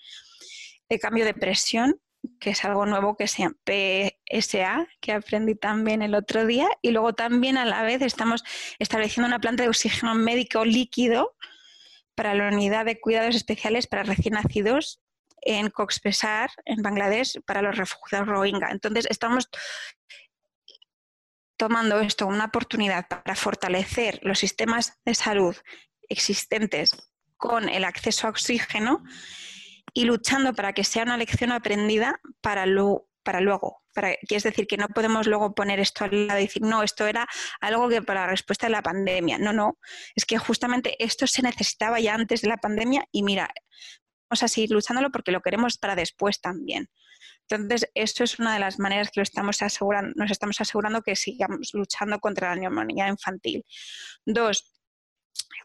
de 0.89 0.99
cambio 1.01 1.25
de 1.25 1.35
presión 1.35 2.01
que 2.41 2.51
es 2.51 2.65
algo 2.65 2.87
nuevo 2.87 3.17
que 3.17 3.29
se 3.29 3.49
PSA, 3.65 4.87
que 5.01 5.13
aprendí 5.13 5.55
también 5.55 6.03
el 6.03 6.15
otro 6.15 6.47
día, 6.47 6.69
y 6.83 6.91
luego 6.91 7.15
también 7.15 7.57
a 7.57 7.65
la 7.65 7.83
vez 7.83 8.03
estamos 8.03 8.45
estableciendo 8.79 9.27
una 9.27 9.41
planta 9.41 9.63
de 9.63 9.69
oxígeno 9.69 10.15
médico 10.15 10.65
líquido 10.65 11.37
para 12.15 12.35
la 12.35 12.49
unidad 12.49 12.85
de 12.85 13.01
cuidados 13.01 13.35
especiales 13.35 13.87
para 13.87 14.05
recién 14.05 14.35
nacidos 14.35 15.01
en 15.43 15.71
Cox's 15.71 16.01
Bazar, 16.03 16.51
en 16.65 16.83
Bangladesh, 16.83 17.41
para 17.47 17.63
los 17.63 17.77
refugiados 17.77 18.29
Rohingya. 18.29 18.69
Entonces, 18.71 19.07
estamos 19.11 19.49
tomando 21.57 22.01
esto 22.01 22.27
una 22.27 22.47
oportunidad 22.47 23.07
para 23.09 23.37
fortalecer 23.37 24.21
los 24.23 24.39
sistemas 24.39 24.99
de 25.05 25.15
salud 25.15 25.57
existentes 26.09 26.91
con 27.37 27.69
el 27.69 27.85
acceso 27.85 28.27
a 28.27 28.31
oxígeno 28.31 29.03
y 29.95 30.05
luchando 30.05 30.53
para 30.53 30.73
que 30.73 30.85
sea 30.85 31.05
una 31.05 31.17
lección 31.17 31.53
aprendida 31.53 32.21
para 32.41 32.67
para 33.23 33.41
luego. 33.41 33.83
Para, 33.95 34.13
es 34.13 34.43
decir, 34.43 34.67
que 34.67 34.77
no 34.77 34.89
podemos 34.89 35.27
luego 35.29 35.55
poner 35.55 35.79
esto 35.79 36.05
al 36.05 36.27
lado 36.27 36.41
y 36.41 36.45
decir, 36.45 36.63
no, 36.63 36.83
esto 36.83 37.07
era 37.07 37.27
algo 37.61 37.89
que 37.89 38.03
para 38.03 38.23
la 38.23 38.27
respuesta 38.27 38.67
de 38.67 38.73
la 38.73 38.83
pandemia. 38.83 39.39
No, 39.39 39.53
no, 39.53 39.79
es 40.17 40.27
que 40.27 40.37
justamente 40.37 40.97
esto 41.03 41.27
se 41.27 41.43
necesitaba 41.43 42.01
ya 42.01 42.15
antes 42.15 42.43
de 42.43 42.49
la 42.49 42.57
pandemia 42.57 43.05
y 43.13 43.23
mira, 43.23 43.49
vamos 44.29 44.43
a 44.43 44.49
seguir 44.49 44.73
luchándolo 44.73 45.11
porque 45.11 45.31
lo 45.31 45.41
queremos 45.41 45.79
para 45.79 45.95
después 45.95 46.41
también. 46.41 46.91
Entonces, 47.49 47.89
esto 47.95 48.25
es 48.25 48.39
una 48.39 48.55
de 48.55 48.61
las 48.61 48.79
maneras 48.79 49.11
que 49.11 49.21
lo 49.21 49.23
estamos 49.23 49.63
asegurando, 49.63 50.13
nos 50.17 50.31
estamos 50.31 50.61
asegurando 50.61 51.03
que 51.03 51.15
sigamos 51.15 51.71
luchando 51.73 52.19
contra 52.19 52.51
la 52.51 52.57
neumonía 52.57 53.09
infantil. 53.09 53.65
Dos, 54.27 54.75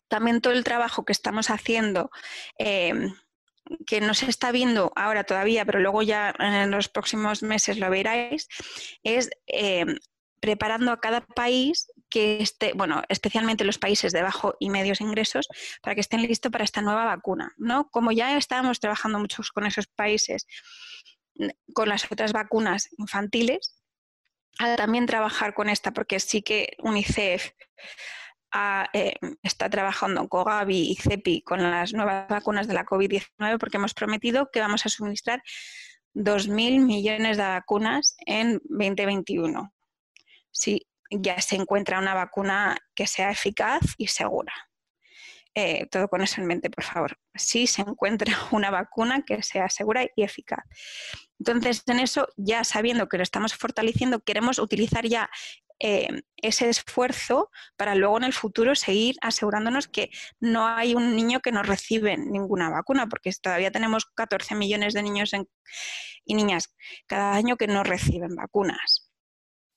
también 0.08 0.42
todo 0.42 0.54
el 0.54 0.64
trabajo 0.64 1.06
que 1.06 1.14
estamos 1.14 1.50
haciendo, 1.50 2.12
eh, 2.58 2.94
que 3.86 4.02
no 4.02 4.14
se 4.14 4.30
está 4.30 4.52
viendo 4.52 4.92
ahora 4.96 5.24
todavía, 5.24 5.66
pero 5.66 5.80
luego 5.80 6.02
ya 6.02 6.34
en 6.40 6.72
los 6.72 6.90
próximos 6.90 7.44
meses 7.44 7.78
lo 7.78 7.90
veráis, 7.90 8.48
es 9.04 9.30
eh, 9.48 9.86
preparando 10.40 10.92
a 10.92 11.00
cada 11.00 11.22
país 11.22 11.92
que 12.10 12.42
esté, 12.42 12.74
bueno, 12.74 13.04
especialmente 13.10 13.64
los 13.64 13.78
países 13.78 14.12
de 14.12 14.24
bajo 14.24 14.56
y 14.60 14.70
medios 14.70 15.02
ingresos, 15.02 15.48
para 15.82 15.96
que 15.96 16.02
estén 16.02 16.22
listos 16.22 16.52
para 16.52 16.64
esta 16.64 16.82
nueva 16.82 17.06
vacuna, 17.06 17.54
¿no? 17.58 17.90
Como 17.92 18.12
ya 18.12 18.36
estábamos 18.38 18.80
trabajando 18.80 19.20
muchos 19.20 19.52
con 19.52 19.66
esos 19.66 19.88
países, 19.88 20.48
con 21.74 21.90
las 21.90 22.12
otras 22.12 22.34
vacunas 22.34 22.90
infantiles, 22.98 23.76
a 24.58 24.76
también 24.76 25.06
trabajar 25.06 25.54
con 25.54 25.70
esta, 25.70 25.92
porque 25.92 26.20
sí 26.20 26.42
que 26.42 26.76
UNICEF 26.80 27.52
eh, 28.94 29.16
está 29.44 29.70
trabajando 29.70 30.28
con 30.28 30.44
Gavi 30.44 30.92
y 30.92 30.96
CEPI 30.96 31.42
con 31.42 31.62
las 31.62 31.94
nuevas 31.94 32.28
vacunas 32.28 32.68
de 32.68 32.74
la 32.74 32.86
COVID-19 32.86 33.58
porque 33.60 33.78
hemos 33.78 33.94
prometido 33.94 34.50
que 34.52 34.60
vamos 34.60 34.86
a 34.86 34.90
suministrar 34.90 35.42
2.000 36.16 36.80
millones 36.86 37.38
de 37.38 37.44
vacunas 37.44 38.16
en 38.26 38.60
2021. 38.66 39.74
Si 40.52 40.88
ya 41.12 41.42
se 41.42 41.56
encuentra 41.56 42.00
una 42.00 42.14
vacuna 42.14 42.78
que 42.96 43.08
sea 43.08 43.32
eficaz 43.32 43.82
y 43.98 44.08
segura. 44.08 44.54
Eh, 45.56 45.88
todo 45.88 46.08
con 46.08 46.22
eso 46.22 46.40
en 46.42 46.48
mente, 46.48 46.70
por 46.70 46.84
favor. 46.84 47.18
Si 47.34 47.68
se 47.68 47.82
encuentra 47.82 48.34
una 48.52 48.70
vacuna 48.70 49.24
que 49.24 49.42
sea 49.44 49.70
segura 49.70 50.06
y 50.16 50.24
eficaz. 50.24 50.64
Entonces, 51.40 51.84
en 51.88 52.00
eso, 52.00 52.28
ya 52.38 52.64
sabiendo 52.64 53.10
que 53.10 53.18
lo 53.18 53.24
estamos 53.24 53.56
fortaleciendo, 53.56 54.20
queremos 54.20 54.60
utilizar 54.60 55.08
ya 55.08 55.30
eh, 55.80 56.08
ese 56.38 56.70
esfuerzo 56.70 57.50
para 57.78 57.96
luego 57.96 58.18
en 58.18 58.26
el 58.26 58.34
futuro 58.34 58.76
seguir 58.76 59.16
asegurándonos 59.22 59.88
que 59.88 60.10
no 60.40 60.68
hay 60.68 60.96
un 60.96 61.16
niño 61.16 61.40
que 61.40 61.52
no 61.52 61.64
recibe 61.64 62.18
ninguna 62.18 62.70
vacuna, 62.70 63.08
porque 63.08 63.32
todavía 63.42 63.72
tenemos 63.72 64.06
14 64.16 64.56
millones 64.56 64.94
de 64.94 65.04
niños 65.04 65.32
y 66.26 66.36
niñas 66.36 66.76
cada 67.08 67.34
año 67.34 67.58
que 67.58 67.68
no 67.68 67.84
reciben 67.84 68.36
vacunas. 68.36 69.10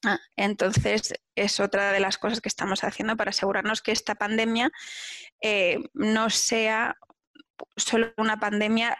Ah, 0.04 0.18
entonces, 0.36 1.14
es 1.36 1.60
otra 1.60 1.92
de 1.92 2.00
las 2.00 2.18
cosas 2.18 2.40
que 2.40 2.48
estamos 2.48 2.82
haciendo 2.82 3.16
para 3.16 3.30
asegurarnos 3.30 3.82
que 3.82 3.92
esta 3.92 4.16
pandemia 4.16 4.70
eh, 5.40 5.78
no 5.94 6.28
sea 6.28 6.96
solo 7.76 8.12
una 8.16 8.40
pandemia 8.40 8.98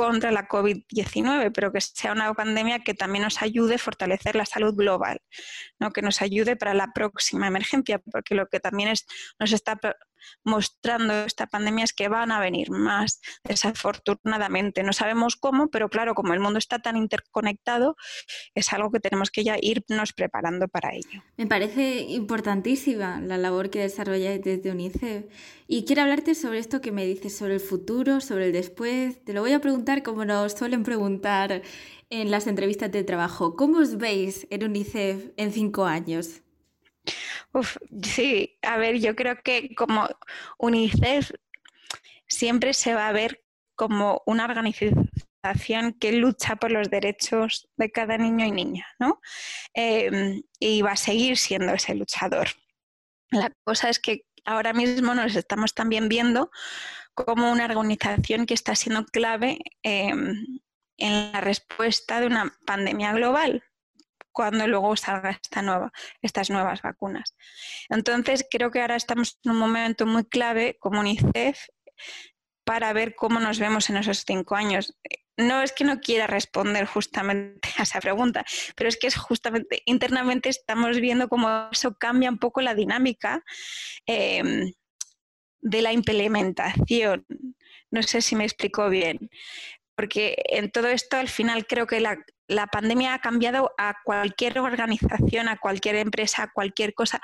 contra 0.00 0.32
la 0.32 0.48
COVID-19, 0.48 1.52
pero 1.52 1.70
que 1.70 1.82
sea 1.82 2.12
una 2.12 2.32
pandemia 2.32 2.78
que 2.78 2.94
también 2.94 3.22
nos 3.24 3.42
ayude 3.42 3.74
a 3.74 3.78
fortalecer 3.78 4.34
la 4.34 4.46
salud 4.46 4.74
global, 4.74 5.20
¿no? 5.78 5.90
que 5.90 6.00
nos 6.00 6.22
ayude 6.22 6.56
para 6.56 6.72
la 6.72 6.94
próxima 6.94 7.46
emergencia, 7.46 7.98
porque 8.10 8.34
lo 8.34 8.46
que 8.46 8.60
también 8.60 8.88
es, 8.88 9.06
nos 9.38 9.52
está 9.52 9.78
mostrando 10.44 11.12
esta 11.24 11.46
pandemia 11.46 11.84
es 11.84 11.92
que 11.92 12.08
van 12.08 12.32
a 12.32 12.40
venir 12.40 12.70
más, 12.70 13.20
desafortunadamente. 13.44 14.82
No 14.82 14.92
sabemos 14.92 15.36
cómo, 15.36 15.68
pero 15.68 15.88
claro, 15.88 16.14
como 16.14 16.34
el 16.34 16.40
mundo 16.40 16.58
está 16.58 16.78
tan 16.78 16.96
interconectado, 16.96 17.96
es 18.54 18.72
algo 18.72 18.90
que 18.90 19.00
tenemos 19.00 19.30
que 19.30 19.44
ya 19.44 19.56
irnos 19.60 20.12
preparando 20.12 20.68
para 20.68 20.94
ello. 20.94 21.22
Me 21.36 21.46
parece 21.46 22.02
importantísima 22.02 23.20
la 23.20 23.38
labor 23.38 23.70
que 23.70 23.80
desarrolláis 23.80 24.42
desde 24.42 24.70
UNICEF. 24.70 25.24
Y 25.66 25.84
quiero 25.84 26.02
hablarte 26.02 26.34
sobre 26.34 26.58
esto 26.58 26.80
que 26.80 26.92
me 26.92 27.06
dices, 27.06 27.36
sobre 27.36 27.54
el 27.54 27.60
futuro, 27.60 28.20
sobre 28.20 28.46
el 28.46 28.52
después. 28.52 29.24
Te 29.24 29.32
lo 29.32 29.40
voy 29.40 29.52
a 29.52 29.60
preguntar 29.60 30.02
como 30.02 30.24
nos 30.24 30.52
suelen 30.52 30.82
preguntar 30.82 31.62
en 32.10 32.30
las 32.30 32.46
entrevistas 32.46 32.90
de 32.90 33.04
trabajo. 33.04 33.56
¿Cómo 33.56 33.78
os 33.78 33.96
veis 33.96 34.46
en 34.50 34.64
UNICEF 34.64 35.30
en 35.36 35.52
cinco 35.52 35.84
años? 35.84 36.42
Uf, 37.52 37.76
sí, 38.02 38.58
a 38.62 38.76
ver, 38.76 38.98
yo 38.98 39.16
creo 39.16 39.42
que 39.42 39.74
como 39.74 40.08
UNICEF 40.58 41.32
siempre 42.28 42.74
se 42.74 42.94
va 42.94 43.08
a 43.08 43.12
ver 43.12 43.42
como 43.74 44.22
una 44.26 44.44
organización 44.44 45.94
que 45.98 46.12
lucha 46.12 46.56
por 46.56 46.70
los 46.70 46.90
derechos 46.90 47.68
de 47.76 47.90
cada 47.90 48.18
niño 48.18 48.44
y 48.44 48.52
niña, 48.52 48.86
¿no? 48.98 49.20
Em, 49.74 50.42
y 50.58 50.82
va 50.82 50.92
a 50.92 50.96
seguir 50.96 51.36
siendo 51.38 51.72
ese 51.72 51.94
luchador. 51.94 52.48
La 53.30 53.52
cosa 53.64 53.88
es 53.88 53.98
que 53.98 54.26
ahora 54.44 54.72
mismo 54.72 55.14
nos 55.14 55.34
estamos 55.36 55.74
también 55.74 56.08
viendo 56.08 56.50
como 57.14 57.50
una 57.50 57.64
organización 57.64 58.46
que 58.46 58.54
está 58.54 58.74
siendo 58.74 59.04
clave 59.06 59.58
em, 59.82 60.60
en 60.98 61.32
la 61.32 61.40
respuesta 61.40 62.20
de 62.20 62.26
una 62.26 62.54
pandemia 62.66 63.12
global, 63.12 63.64
cuando 64.32 64.66
luego 64.66 64.96
salga 64.96 65.30
esta 65.30 65.62
nueva, 65.62 65.92
estas 66.22 66.50
nuevas 66.50 66.82
vacunas. 66.82 67.34
Entonces, 67.88 68.46
creo 68.50 68.70
que 68.70 68.80
ahora 68.80 68.96
estamos 68.96 69.38
en 69.44 69.52
un 69.52 69.58
momento 69.58 70.06
muy 70.06 70.24
clave 70.24 70.76
como 70.78 71.00
UNICEF 71.00 71.58
para 72.64 72.92
ver 72.92 73.14
cómo 73.14 73.40
nos 73.40 73.58
vemos 73.58 73.90
en 73.90 73.96
esos 73.96 74.24
cinco 74.24 74.54
años. 74.54 74.96
No 75.36 75.62
es 75.62 75.72
que 75.72 75.84
no 75.84 76.00
quiera 76.00 76.26
responder 76.26 76.86
justamente 76.86 77.68
a 77.78 77.82
esa 77.82 78.00
pregunta, 78.00 78.44
pero 78.76 78.88
es 78.88 78.96
que 78.96 79.06
es 79.06 79.16
justamente 79.16 79.82
internamente 79.86 80.48
estamos 80.48 81.00
viendo 81.00 81.28
cómo 81.28 81.68
eso 81.72 81.96
cambia 81.98 82.30
un 82.30 82.38
poco 82.38 82.60
la 82.60 82.74
dinámica 82.74 83.42
em, 84.06 84.72
de 85.60 85.82
la 85.82 85.92
implementación. 85.92 87.26
No 87.90 88.02
sé 88.02 88.20
si 88.20 88.36
me 88.36 88.44
explico 88.44 88.88
bien, 88.88 89.30
porque 89.96 90.36
en 90.46 90.70
todo 90.70 90.88
esto 90.88 91.16
al 91.16 91.28
final 91.28 91.66
creo 91.66 91.86
que 91.86 92.00
la, 92.00 92.24
la 92.50 92.66
pandemia 92.66 93.14
ha 93.14 93.20
cambiado 93.20 93.70
a 93.78 93.94
cualquier 94.04 94.58
organización, 94.58 95.48
a 95.48 95.56
cualquier 95.56 95.94
empresa, 95.96 96.42
a 96.42 96.52
cualquier 96.52 96.94
cosa 96.94 97.20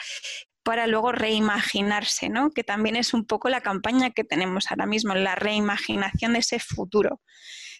para 0.62 0.86
luego 0.86 1.12
reimaginarse, 1.12 2.28
¿no? 2.28 2.50
Que 2.50 2.64
también 2.64 2.96
es 2.96 3.12
un 3.12 3.24
poco 3.24 3.48
la 3.48 3.60
campaña 3.60 4.10
que 4.10 4.24
tenemos 4.24 4.70
ahora 4.70 4.86
mismo, 4.86 5.14
la 5.14 5.34
reimaginación 5.34 6.32
de 6.32 6.40
ese 6.40 6.58
futuro. 6.60 7.20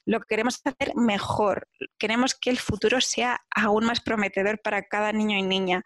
Lo 0.05 0.21
queremos 0.21 0.61
hacer 0.65 0.95
mejor, 0.97 1.69
queremos 1.99 2.35
que 2.35 2.51
el 2.51 2.59
futuro 2.59 3.01
sea 3.01 3.41
aún 3.55 3.87
más 3.87 4.01
prometedor 4.01 4.61
para 4.61 4.83
cada 4.83 5.13
niño 5.13 5.37
y 5.37 5.43
niña. 5.43 5.83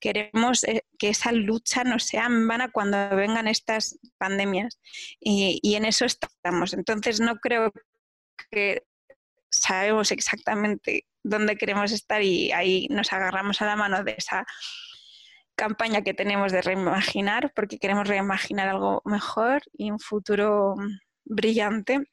Queremos 0.00 0.62
eh, 0.64 0.84
que 0.98 1.10
esa 1.10 1.32
lucha 1.32 1.82
no 1.84 1.98
sea 1.98 2.26
en 2.26 2.46
vana 2.46 2.70
cuando 2.70 2.96
vengan 3.16 3.48
estas 3.48 3.98
pandemias 4.16 4.78
y, 5.20 5.60
y 5.62 5.74
en 5.74 5.84
eso 5.84 6.04
estamos. 6.04 6.72
Entonces 6.72 7.20
no 7.20 7.36
creo 7.36 7.72
que 8.50 8.82
sabemos 9.60 10.10
exactamente 10.12 11.06
dónde 11.22 11.56
queremos 11.56 11.92
estar 11.92 12.22
y 12.22 12.52
ahí 12.52 12.88
nos 12.90 13.12
agarramos 13.12 13.60
a 13.62 13.66
la 13.66 13.76
mano 13.76 14.04
de 14.04 14.14
esa 14.16 14.46
campaña 15.54 16.02
que 16.02 16.14
tenemos 16.14 16.52
de 16.52 16.62
reimaginar, 16.62 17.52
porque 17.54 17.78
queremos 17.78 18.06
reimaginar 18.06 18.68
algo 18.68 19.02
mejor 19.04 19.62
y 19.72 19.90
un 19.90 19.98
futuro 19.98 20.76
brillante 21.24 22.06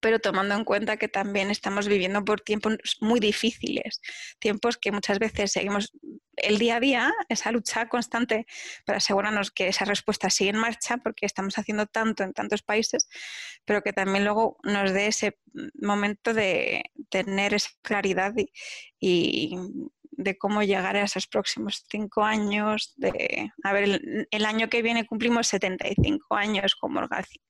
pero 0.00 0.18
tomando 0.18 0.54
en 0.54 0.64
cuenta 0.64 0.96
que 0.96 1.08
también 1.08 1.50
estamos 1.50 1.88
viviendo 1.88 2.24
por 2.24 2.40
tiempos 2.40 2.76
muy 3.00 3.20
difíciles, 3.20 4.00
tiempos 4.38 4.76
que 4.76 4.92
muchas 4.92 5.18
veces 5.18 5.52
seguimos 5.52 5.92
el 6.36 6.58
día 6.58 6.76
a 6.76 6.80
día, 6.80 7.12
esa 7.28 7.50
lucha 7.50 7.88
constante 7.88 8.46
para 8.84 8.98
asegurarnos 8.98 9.50
que 9.50 9.68
esa 9.68 9.84
respuesta 9.84 10.30
sigue 10.30 10.50
en 10.50 10.56
marcha, 10.58 10.98
porque 10.98 11.26
estamos 11.26 11.58
haciendo 11.58 11.86
tanto 11.86 12.22
en 12.22 12.32
tantos 12.32 12.62
países, 12.62 13.08
pero 13.64 13.82
que 13.82 13.92
también 13.92 14.24
luego 14.24 14.56
nos 14.62 14.92
dé 14.92 15.08
ese 15.08 15.38
momento 15.80 16.34
de 16.34 16.84
tener 17.08 17.54
esa 17.54 17.70
claridad 17.82 18.34
y, 19.00 19.56
de 20.18 20.36
cómo 20.36 20.62
llegar 20.62 20.96
a 20.96 21.04
esos 21.04 21.26
próximos 21.26 21.84
cinco 21.88 22.22
años. 22.22 22.92
De, 22.96 23.50
a 23.62 23.72
ver, 23.72 24.00
el, 24.30 24.44
año 24.44 24.68
que 24.68 24.82
viene 24.82 25.06
cumplimos 25.06 25.46
75 25.46 26.34
años 26.34 26.74
como 26.74 27.00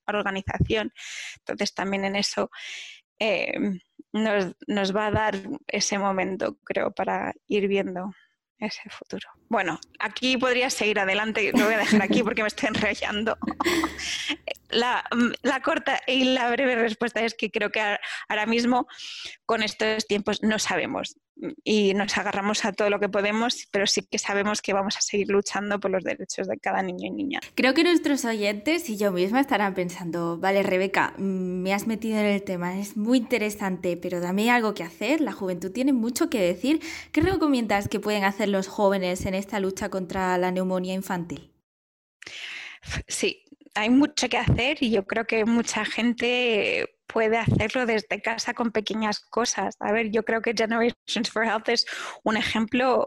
organización, 0.06 0.92
entonces 1.38 1.74
también 1.74 2.04
en 2.04 2.16
eso 2.16 2.50
eh, 3.18 3.80
nos, 4.12 4.54
nos 4.66 4.94
va 4.94 5.06
a 5.06 5.10
dar 5.10 5.34
ese 5.66 5.98
momento, 5.98 6.58
creo, 6.62 6.92
para 6.92 7.32
ir 7.46 7.66
viendo 7.68 8.12
ese 8.58 8.82
futuro. 8.90 9.28
Bueno, 9.48 9.80
aquí 9.98 10.36
podría 10.36 10.68
seguir 10.68 11.00
adelante, 11.00 11.50
lo 11.54 11.64
voy 11.64 11.74
a 11.74 11.78
dejar 11.78 12.02
aquí 12.02 12.22
porque 12.22 12.42
me 12.42 12.48
estoy 12.48 12.68
enrollando. 12.68 13.38
La, 14.68 15.04
la, 15.42 15.62
corta 15.62 16.00
y 16.06 16.24
la 16.24 16.50
breve 16.50 16.76
respuesta 16.76 17.22
es 17.22 17.34
que 17.34 17.50
creo 17.50 17.70
que 17.70 17.80
ahora 18.28 18.46
mismo 18.46 18.86
con 19.46 19.62
estos 19.62 20.06
tiempos 20.06 20.42
no 20.42 20.58
sabemos 20.58 21.16
y 21.64 21.94
nos 21.94 22.16
agarramos 22.18 22.64
a 22.64 22.72
todo 22.72 22.90
lo 22.90 22.98
que 22.98 23.08
podemos, 23.08 23.68
pero 23.70 23.86
sí 23.86 24.02
que 24.02 24.18
sabemos 24.18 24.60
que 24.60 24.72
vamos 24.72 24.96
a 24.96 25.00
seguir 25.00 25.28
luchando 25.28 25.78
por 25.78 25.90
los 25.90 26.04
derechos 26.04 26.48
de 26.48 26.58
cada 26.58 26.82
niño 26.82 27.06
y 27.06 27.10
niña. 27.10 27.40
Creo 27.54 27.74
que 27.74 27.84
nuestros 27.84 28.24
oyentes 28.24 28.88
y 28.90 28.96
yo 28.96 29.12
misma 29.12 29.40
estarán 29.40 29.74
pensando, 29.74 30.38
vale, 30.38 30.62
Rebeca, 30.62 31.14
mm, 31.16 31.22
me 31.62 31.74
has 31.74 31.86
metido 31.86 32.18
en 32.18 32.26
el 32.26 32.42
tema, 32.42 32.78
es 32.78 32.96
muy 32.96 33.18
interesante, 33.18 33.96
pero 33.96 34.20
dame 34.20 34.50
algo 34.50 34.74
que 34.74 34.82
hacer, 34.82 35.20
la 35.20 35.32
juventud 35.32 35.70
tiene 35.70 35.92
mucho 35.92 36.30
que 36.30 36.40
decir. 36.40 36.80
¿Qué 37.12 37.20
recomiendas 37.20 37.88
que 37.88 38.00
pueden 38.00 38.24
hacer 38.24 38.48
los 38.48 38.68
jóvenes 38.68 39.24
en 39.26 39.34
esta 39.34 39.60
lucha 39.60 39.88
contra 39.88 40.36
la 40.38 40.50
neumonía 40.50 40.94
infantil? 40.94 41.52
Sí, 43.06 43.44
hay 43.78 43.90
mucho 43.90 44.28
que 44.28 44.38
hacer 44.38 44.78
y 44.80 44.90
yo 44.90 45.06
creo 45.06 45.26
que 45.26 45.44
mucha 45.44 45.84
gente 45.84 46.86
puede 47.06 47.38
hacerlo 47.38 47.86
desde 47.86 48.20
casa 48.20 48.52
con 48.52 48.72
pequeñas 48.72 49.20
cosas. 49.20 49.76
A 49.78 49.92
ver, 49.92 50.10
yo 50.10 50.24
creo 50.24 50.42
que 50.42 50.52
Generations 50.52 51.30
for 51.30 51.44
Health 51.44 51.68
es 51.68 51.86
un 52.24 52.36
ejemplo 52.36 53.06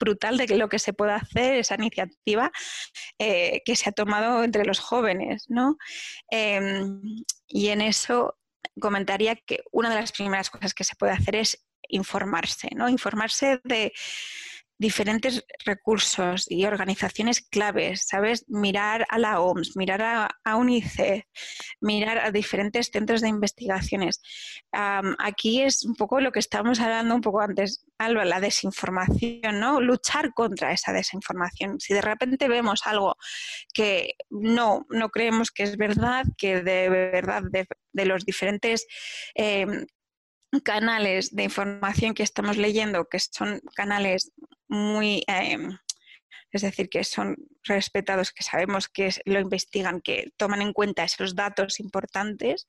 brutal 0.00 0.38
de 0.38 0.48
lo 0.56 0.68
que 0.68 0.78
se 0.78 0.94
puede 0.94 1.12
hacer, 1.12 1.56
esa 1.56 1.74
iniciativa 1.74 2.50
eh, 3.18 3.62
que 3.64 3.76
se 3.76 3.90
ha 3.90 3.92
tomado 3.92 4.42
entre 4.42 4.64
los 4.64 4.80
jóvenes, 4.80 5.44
¿no? 5.48 5.76
Em, 6.30 7.00
y 7.46 7.68
en 7.68 7.82
eso 7.82 8.38
comentaría 8.80 9.36
que 9.36 9.60
una 9.70 9.90
de 9.90 9.96
las 9.96 10.12
primeras 10.12 10.50
cosas 10.50 10.72
que 10.74 10.84
se 10.84 10.96
puede 10.96 11.12
hacer 11.12 11.36
es 11.36 11.66
informarse, 11.88 12.68
¿no? 12.74 12.88
Informarse 12.88 13.60
de 13.64 13.92
diferentes 14.78 15.44
recursos 15.64 16.46
y 16.50 16.66
organizaciones 16.66 17.40
claves, 17.40 18.06
¿sabes? 18.06 18.44
Mirar 18.48 19.06
a 19.08 19.18
la 19.18 19.40
OMS, 19.40 19.76
mirar 19.76 20.02
a, 20.44 20.56
UNICEF, 20.56 21.24
mirar 21.80 22.18
a 22.18 22.30
diferentes 22.30 22.90
centros 22.92 23.20
de 23.20 23.28
investigaciones. 23.28 24.20
aquí 24.72 25.62
es 25.62 25.84
un 25.84 25.94
poco 25.94 26.20
lo 26.20 26.32
que 26.32 26.40
estábamos 26.40 26.80
hablando 26.80 27.14
un 27.14 27.20
poco 27.20 27.40
antes, 27.40 27.84
Alba, 27.98 28.24
la 28.24 28.40
desinformación, 28.40 29.58
¿no? 29.58 29.80
Luchar 29.80 30.34
contra 30.34 30.72
esa 30.72 30.92
desinformación. 30.92 31.80
Si 31.80 31.94
de 31.94 32.02
repente 32.02 32.48
vemos 32.48 32.82
algo 32.84 33.16
que 33.72 34.14
no, 34.28 34.86
no 34.90 35.08
creemos 35.08 35.50
que 35.50 35.62
es 35.62 35.76
verdad, 35.76 36.24
que 36.36 36.62
de 36.62 36.88
verdad 36.90 37.42
de, 37.50 37.66
los 38.04 38.26
diferentes 38.26 38.86
em, 39.34 39.86
canales 40.60 41.34
de 41.34 41.44
información 41.44 42.14
que 42.14 42.22
estamos 42.22 42.56
leyendo, 42.56 43.08
que 43.08 43.18
son 43.18 43.60
canales 43.74 44.32
muy, 44.68 45.22
em, 45.26 45.78
es 46.50 46.62
decir, 46.62 46.88
que 46.88 47.04
son 47.04 47.36
respetados, 47.64 48.32
que 48.32 48.42
sabemos 48.42 48.88
que 48.88 49.10
lo 49.24 49.40
investigan, 49.40 50.00
que 50.00 50.32
toman 50.36 50.62
en 50.62 50.72
cuenta 50.72 51.04
esos 51.04 51.34
datos 51.34 51.80
importantes, 51.80 52.68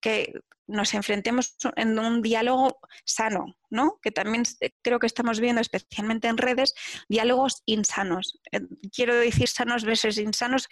que 0.00 0.32
nos 0.66 0.94
enfrentemos 0.94 1.56
en 1.76 1.98
un 1.98 2.22
diálogo 2.22 2.78
sano, 3.04 3.56
¿no? 3.70 3.98
Que 4.00 4.12
también 4.12 4.44
creo 4.82 4.98
que 4.98 5.06
estamos 5.06 5.40
viendo, 5.40 5.60
especialmente 5.60 6.28
en 6.28 6.38
redes, 6.38 6.74
diálogos 7.08 7.62
insanos. 7.66 8.40
Eh, 8.52 8.60
quiero 8.94 9.14
decir 9.16 9.48
sanos 9.48 9.84
versus 9.84 10.18
insanos 10.18 10.68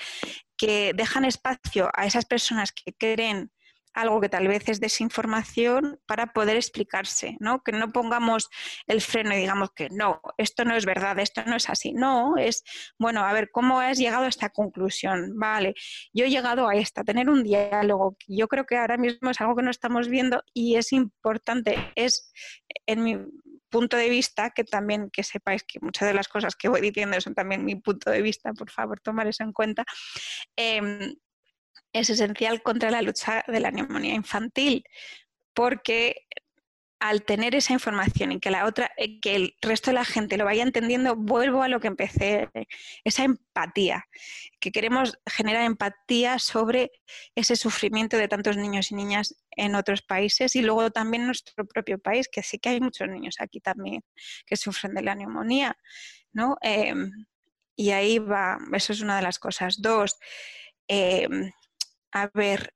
que 0.57 0.93
dejan 0.95 1.25
espacio 1.25 1.91
a 1.95 2.07
esas 2.07 2.25
personas 2.25 2.73
que 2.73 2.93
creen 2.95 3.51
algo 3.95 4.21
que 4.21 4.29
tal 4.29 4.49
vez 4.49 4.69
es 4.69 4.81
desinformación 4.81 6.01
para 6.07 6.33
poder 6.33 6.57
explicarse, 6.57 7.37
¿no? 7.41 7.63
Que 7.63 7.73
no 7.73 7.93
pongamos 7.93 8.49
el 8.87 9.01
freno 9.01 9.35
y 9.35 9.39
digamos 9.39 9.71
que 9.75 9.89
no, 9.91 10.21
esto 10.37 10.65
no 10.65 10.77
es 10.77 10.85
verdad, 10.85 11.19
esto 11.19 11.43
no 11.47 11.57
es 11.57 11.69
así. 11.69 11.93
No, 11.93 12.37
es, 12.37 12.65
bueno, 12.99 13.25
a 13.25 13.33
ver, 13.33 13.51
¿cómo 13.51 13.81
has 13.81 13.99
llegado 13.99 14.25
a 14.25 14.29
esta 14.29 14.51
conclusión? 14.51 15.33
Vale, 15.37 15.75
yo 16.13 16.25
he 16.25 16.31
llegado 16.31 16.69
a 16.69 16.75
esta, 16.75 17.05
tener 17.05 17.29
un 17.29 17.43
diálogo. 17.43 18.17
Yo 18.27 18.49
creo 18.49 18.65
que 18.65 18.77
ahora 18.77 18.97
mismo 18.97 19.31
es 19.31 19.41
algo 19.41 19.57
que 19.57 19.63
no 19.63 19.71
estamos 19.71 20.09
viendo 20.09 20.43
y 20.53 20.77
es 20.77 20.93
importante, 20.93 21.93
es 21.97 22.33
en 22.87 23.03
mi 23.03 23.19
punto 23.69 23.97
de 23.97 24.09
vista, 24.09 24.51
que 24.51 24.65
también 24.65 25.11
que 25.11 25.23
sepáis 25.23 25.63
que 25.63 25.79
muchas 25.81 26.09
de 26.09 26.15
las 26.15 26.29
cosas 26.29 26.57
que 26.57 26.69
voy 26.69 26.81
diciendo 26.81 27.21
son 27.21 27.35
también 27.35 27.65
mi 27.65 27.77
punto 27.77 28.11
de 28.11 28.23
vista, 28.23 28.53
por 28.53 28.71
favor, 28.71 29.01
tomar 29.01 29.27
eso 29.27 29.43
en 29.45 29.53
cuenta. 29.53 29.85
Em, 30.57 31.15
es 31.93 32.11
esencial 32.11 32.63
contra 32.63 32.91
la 32.91 33.03
lucha 33.03 33.45
de 33.47 33.61
la 33.61 33.71
neumonía 33.71 34.15
infantil, 34.15 34.85
porque 35.55 36.27
al 37.01 37.23
tener 37.23 37.55
esa 37.55 37.73
información 37.73 38.33
y 38.33 38.41
que 38.41 38.51
la 38.51 38.67
otra, 38.67 38.91
eh, 38.97 39.21
que 39.21 39.37
el 39.37 39.57
resto 39.63 39.91
de 39.91 39.95
la 39.95 40.05
gente 40.05 40.37
lo 40.37 40.45
vaya 40.45 40.63
entendiendo, 40.63 41.15
vuelvo 41.15 41.63
a 41.63 41.69
lo 41.69 41.81
que 41.81 41.87
empecé, 41.87 42.49
esa 43.05 43.25
empatía, 43.25 44.07
que 44.59 44.73
queremos 44.73 45.19
generar 45.27 45.65
empatía 45.65 46.39
sobre 46.39 46.91
ese 47.37 47.55
sufrimiento 47.55 48.17
de 48.17 48.29
tantos 48.29 48.57
niños 48.57 48.91
y 48.91 48.97
niñas 48.97 49.37
en 49.53 49.75
otros 49.77 50.03
países 50.03 50.57
y 50.57 50.63
luego 50.63 50.91
también 50.91 51.27
nuestro 51.27 51.67
propio 51.67 51.99
país, 51.99 52.29
que 52.29 52.43
sí 52.43 52.59
que 52.59 52.71
hay 52.71 52.81
muchos 52.81 53.09
niños 53.09 53.37
aquí 53.39 53.61
también 53.61 54.03
que 54.45 54.57
sufren 54.57 54.95
de 54.95 55.03
la 55.03 55.15
neumonía, 55.15 55.77
¿no? 56.33 56.57
Em, 56.63 57.11
y 57.77 57.91
ahí 57.93 58.19
va, 58.19 58.59
eso 58.73 58.93
es 58.93 59.01
una 59.03 59.17
de 59.17 59.23
las 59.23 59.39
cosas. 59.39 59.81
Dos, 59.81 60.17
em, 60.89 61.53
a 62.13 62.31
ver, 62.35 62.75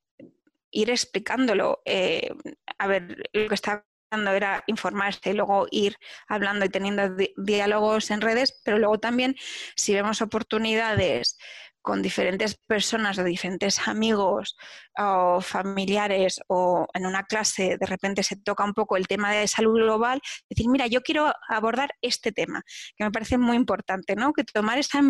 ir 0.71 0.91
explicándolo, 0.91 1.83
eh, 1.85 2.31
a 2.79 2.87
ver, 2.87 3.29
lo 3.33 3.49
que 3.49 3.55
estaba 3.55 3.85
hablando 4.11 4.33
era 4.33 4.63
informarse 4.67 5.31
y 5.31 5.35
luego 5.35 5.67
ir 5.71 5.97
hablando 6.29 6.65
y 6.65 6.69
teniendo 6.69 7.15
diálogos 7.37 8.11
en 8.11 8.21
redes, 8.21 8.61
pero 8.65 8.79
luego 8.79 8.99
también 8.99 9.37
si 9.77 9.95
vemos 9.95 10.21
oportunidades 10.23 11.39
con 11.83 12.01
diferentes 12.01 12.57
personas 12.67 13.19
o 13.19 13.25
diferentes 13.25 13.89
amigos 13.89 14.57
o 14.97 15.41
familiares 15.41 16.41
o 16.49 16.87
en 16.95 17.07
una 17.07 17.25
clase 17.25 17.77
de 17.77 17.87
repente 17.87 18.23
se 18.23 18.37
toca 18.37 18.65
un 18.65 18.73
poco 18.73 18.97
el 18.97 19.09
tema 19.09 19.33
de 19.33 19.49
salud 19.49 19.75
global, 19.75 20.21
decir, 20.49 20.69
mira, 20.69 20.87
yo 20.87 21.03
quiero 21.03 21.33
abordar 21.49 21.91
este 22.01 22.33
tema, 22.33 22.63
que 22.97 23.05
me 23.05 23.11
parece 23.11 23.37
muy 23.37 23.57
importante, 23.57 24.15
¿no? 24.15 24.33
Que 24.33 24.45
tomar 24.45 24.79
esa 24.79 25.03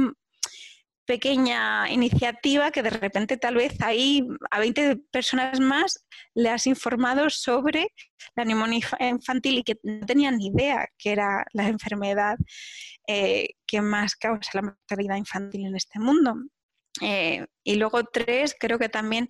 pequeña 1.05 1.91
iniciativa 1.91 2.71
que 2.71 2.83
de 2.83 2.91
repente 2.91 3.37
tal 3.37 3.57
vez 3.57 3.81
ahí 3.83 4.27
a 4.51 4.61
20 4.61 4.97
personas 5.11 5.59
más 5.59 6.07
le 6.35 6.51
has 6.51 6.67
informado 6.67 7.29
sobre 7.31 7.89
la 8.37 8.45
neumonía 8.45 8.87
infantil 9.01 9.59
y 9.59 9.65
que 9.65 9.79
no 9.83 10.07
tenían 10.07 10.37
ni 10.37 10.49
idea 10.49 10.89
que 10.97 11.13
era 11.13 11.45
la 11.53 11.69
enfermedad 11.69 12.39
eh, 13.07 13.55
que 13.67 13.81
más 13.81 14.15
causa 14.17 14.51
la 14.55 14.63
mortalidad 14.63 15.17
infantil 15.17 15.67
en 15.67 15.77
este 15.77 15.99
mundo. 15.99 16.37
Eh, 17.01 17.47
y 17.65 17.75
luego 17.77 18.05
tres, 18.05 18.55
creo 18.59 18.79
que 18.79 18.89
también 18.89 19.29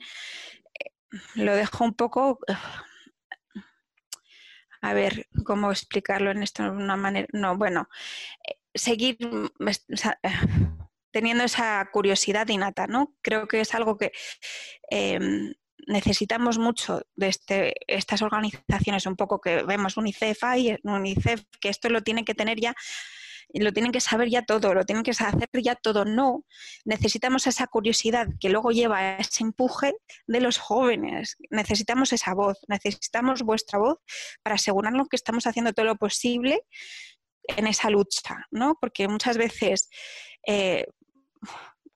eh, 0.79 0.91
lo 1.35 1.55
dejo 1.57 1.85
un 1.85 1.95
poco... 1.95 2.39
a 4.83 4.95
ver, 4.95 5.27
¿cómo 5.45 5.71
explicarlo 5.71 6.33
en 6.33 6.45
una 6.61 6.97
manera? 6.97 7.29
No, 7.33 7.57
bueno, 7.57 7.89
seguir 8.75 9.17
teniendo 11.13 11.45
esa 11.45 11.89
curiosidad 11.93 12.49
innata, 12.49 12.87
¿no? 12.87 13.15
Creo 13.23 13.47
que 13.47 13.61
es 13.61 13.75
algo 13.75 13.97
que 13.97 14.13
em, 14.91 15.53
necesitamos 15.87 16.59
mucho 16.59 17.03
de 17.15 17.29
este, 17.29 17.75
estas 17.87 18.23
organizaciones, 18.23 19.07
un 19.07 19.17
poco 19.17 19.41
que 19.41 19.63
vemos 19.63 19.97
UNICEF, 19.97 20.43
hay 20.45 20.77
UNICEF, 20.83 21.45
que 21.61 21.69
esto 21.69 21.89
lo 21.89 22.03
tiene 22.03 22.25
que 22.25 22.35
tener 22.35 22.61
ya 22.61 22.75
lo 23.61 23.73
tienen 23.73 23.93
que 23.93 24.01
saber 24.01 24.29
ya 24.29 24.43
todo, 24.43 24.73
lo 24.75 24.85
tienen 24.85 25.05
que 25.05 25.11
hacer 25.11 25.49
ya 25.63 25.75
todo. 25.75 26.05
No, 26.05 26.45
necesitamos 26.85 27.47
esa 27.47 27.67
curiosidad 27.67 28.29
que 28.41 28.49
luego 28.49 28.71
lleva 28.71 28.99
a 28.99 29.17
ese 29.19 29.45
empuje 29.45 29.93
de 30.27 30.41
los 30.41 30.59
jóvenes. 30.59 31.37
Necesitamos 31.51 32.13
esa 32.13 32.35
voz, 32.35 32.59
necesitamos 32.69 33.43
vuestra 33.43 33.79
voz 33.79 33.99
para 34.43 34.55
asegurarnos 34.55 35.09
que 35.09 35.17
estamos 35.17 35.47
haciendo 35.47 35.73
todo 35.73 35.87
lo 35.87 35.97
posible 35.97 36.63
en 37.57 37.67
esa 37.67 37.91
lucha, 37.91 38.47
¿no? 38.51 38.79
Porque 38.81 39.09
muchas 39.09 39.37
veces 39.37 39.91
eh, 40.47 40.87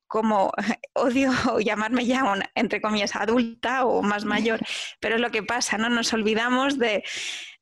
como 0.06 0.52
odio 0.94 1.30
llamarme 1.61 2.06
ya 2.06 2.24
una, 2.24 2.50
entre 2.54 2.80
comillas, 2.80 3.16
adulta 3.16 3.85
o 3.85 4.02
más 4.02 4.24
mayor, 4.35 4.61
pero 5.00 5.16
es 5.16 5.20
lo 5.20 5.30
que 5.30 5.42
pasa, 5.42 5.78
¿no? 5.78 5.88
Nos 5.88 6.12
olvidamos 6.12 6.78
de, 6.78 7.02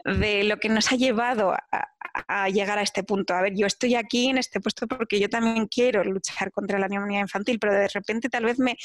lo 0.05 0.59
que 0.59 0.68
nos 0.68 0.92
ha 0.92 0.97
llevado 0.97 1.53
a, 1.53 1.88
a, 2.29 2.49
llegar 2.51 2.79
a 2.79 2.83
este 2.83 3.03
punto. 3.05 3.35
A 3.35 3.40
ver, 3.40 3.55
yo 3.57 3.66
estoy 3.66 3.94
aquí 3.94 4.29
en 4.29 4.37
este 4.37 4.61
puesto 4.61 4.87
porque 4.87 5.18
yo 5.18 5.31
también 5.31 5.66
quiero 5.66 6.05
luchar 6.05 6.53
contra 6.53 6.79
la 6.79 6.88
neumonía 6.88 7.20
infantil, 7.20 7.59
pero 7.59 7.73
de 7.73 7.88
repente 7.88 8.29
tal 8.29 8.44
vez 8.44 8.59
me, 8.59 8.77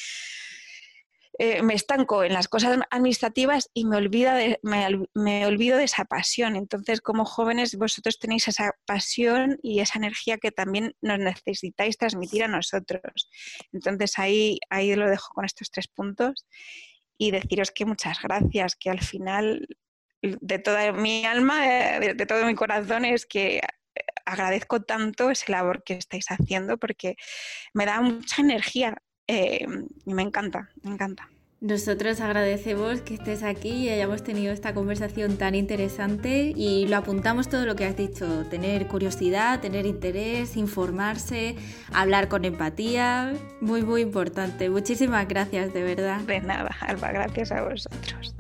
eh, 1.42 1.64
me 1.64 1.74
estanco 1.74 2.26
en 2.26 2.34
las 2.34 2.50
cosas 2.50 2.78
administrativas 2.92 3.70
y 3.74 3.86
me, 3.86 3.96
olvida 3.96 4.38
me, 4.62 5.46
olvido 5.46 5.78
de 5.78 5.86
esa 5.86 6.04
pasión. 6.04 6.58
Entonces, 6.58 7.00
como 7.00 7.24
jóvenes, 7.24 7.78
vosotros 7.78 8.20
tenéis 8.20 8.50
esa 8.50 8.74
pasión 8.86 9.58
y 9.64 9.80
esa 9.80 10.00
energía 10.00 10.38
que 10.38 10.52
también 10.52 10.96
nos 11.02 11.18
necesitáis 11.18 11.98
transmitir 11.98 12.44
a 12.44 12.50
nosotros. 12.50 13.30
Entonces, 13.72 14.20
ahí, 14.20 14.60
ahí 14.70 14.94
lo 14.98 15.10
dejo 15.10 15.34
con 15.34 15.46
estos 15.46 15.72
tres 15.72 15.88
puntos 15.88 16.46
y 17.18 17.32
deciros 17.32 17.72
que 17.72 17.86
muchas 17.86 18.22
gracias, 18.22 18.76
que 18.76 18.90
al 18.90 19.00
final 19.00 19.66
de 20.22 20.60
toda 20.60 20.92
mi 20.92 21.24
alma, 21.26 21.66
de, 21.66 22.16
de 22.16 22.26
todo 22.26 22.46
mi 22.48 22.56
corazón, 22.56 23.06
es 23.06 23.26
que 23.26 23.62
agradezco 24.26 24.82
tanto 24.82 25.30
esa 25.30 25.54
labor 25.54 25.84
que 25.86 25.94
estáis 25.94 26.26
haciendo 26.30 26.78
porque 26.78 27.16
me 27.74 27.86
da 27.86 28.02
mucha 28.02 28.42
energía 28.42 29.02
eh, 29.30 29.64
y 30.06 30.14
me 30.16 30.24
encanta, 30.24 30.70
me 30.82 30.92
encanta. 30.92 31.30
Nosotros 31.62 32.20
agradecemos 32.20 33.02
que 33.02 33.14
estés 33.14 33.44
aquí 33.44 33.70
y 33.70 33.90
hayamos 33.90 34.24
tenido 34.24 34.52
esta 34.52 34.74
conversación 34.74 35.38
tan 35.38 35.54
interesante 35.54 36.54
y 36.56 36.88
lo 36.88 36.98
apuntamos 36.98 37.48
todo 37.48 37.66
lo 37.66 37.76
que 37.76 37.86
has 37.86 37.96
dicho, 37.96 38.46
tener 38.50 38.88
curiosidad, 38.88 39.60
tener 39.60 39.86
interés, 39.86 40.56
informarse, 40.56 41.58
hablar 41.94 42.28
con 42.28 42.44
empatía, 42.44 43.34
muy 43.62 43.84
muy 43.84 44.02
importante. 44.02 44.70
Muchísimas 44.70 45.28
gracias, 45.28 45.74
de 45.74 45.84
verdad. 45.84 46.22
De 46.22 46.40
nada, 46.40 46.76
Alba, 46.80 47.12
gracias 47.12 47.52
a 47.52 47.62
vosotros. 47.62 48.34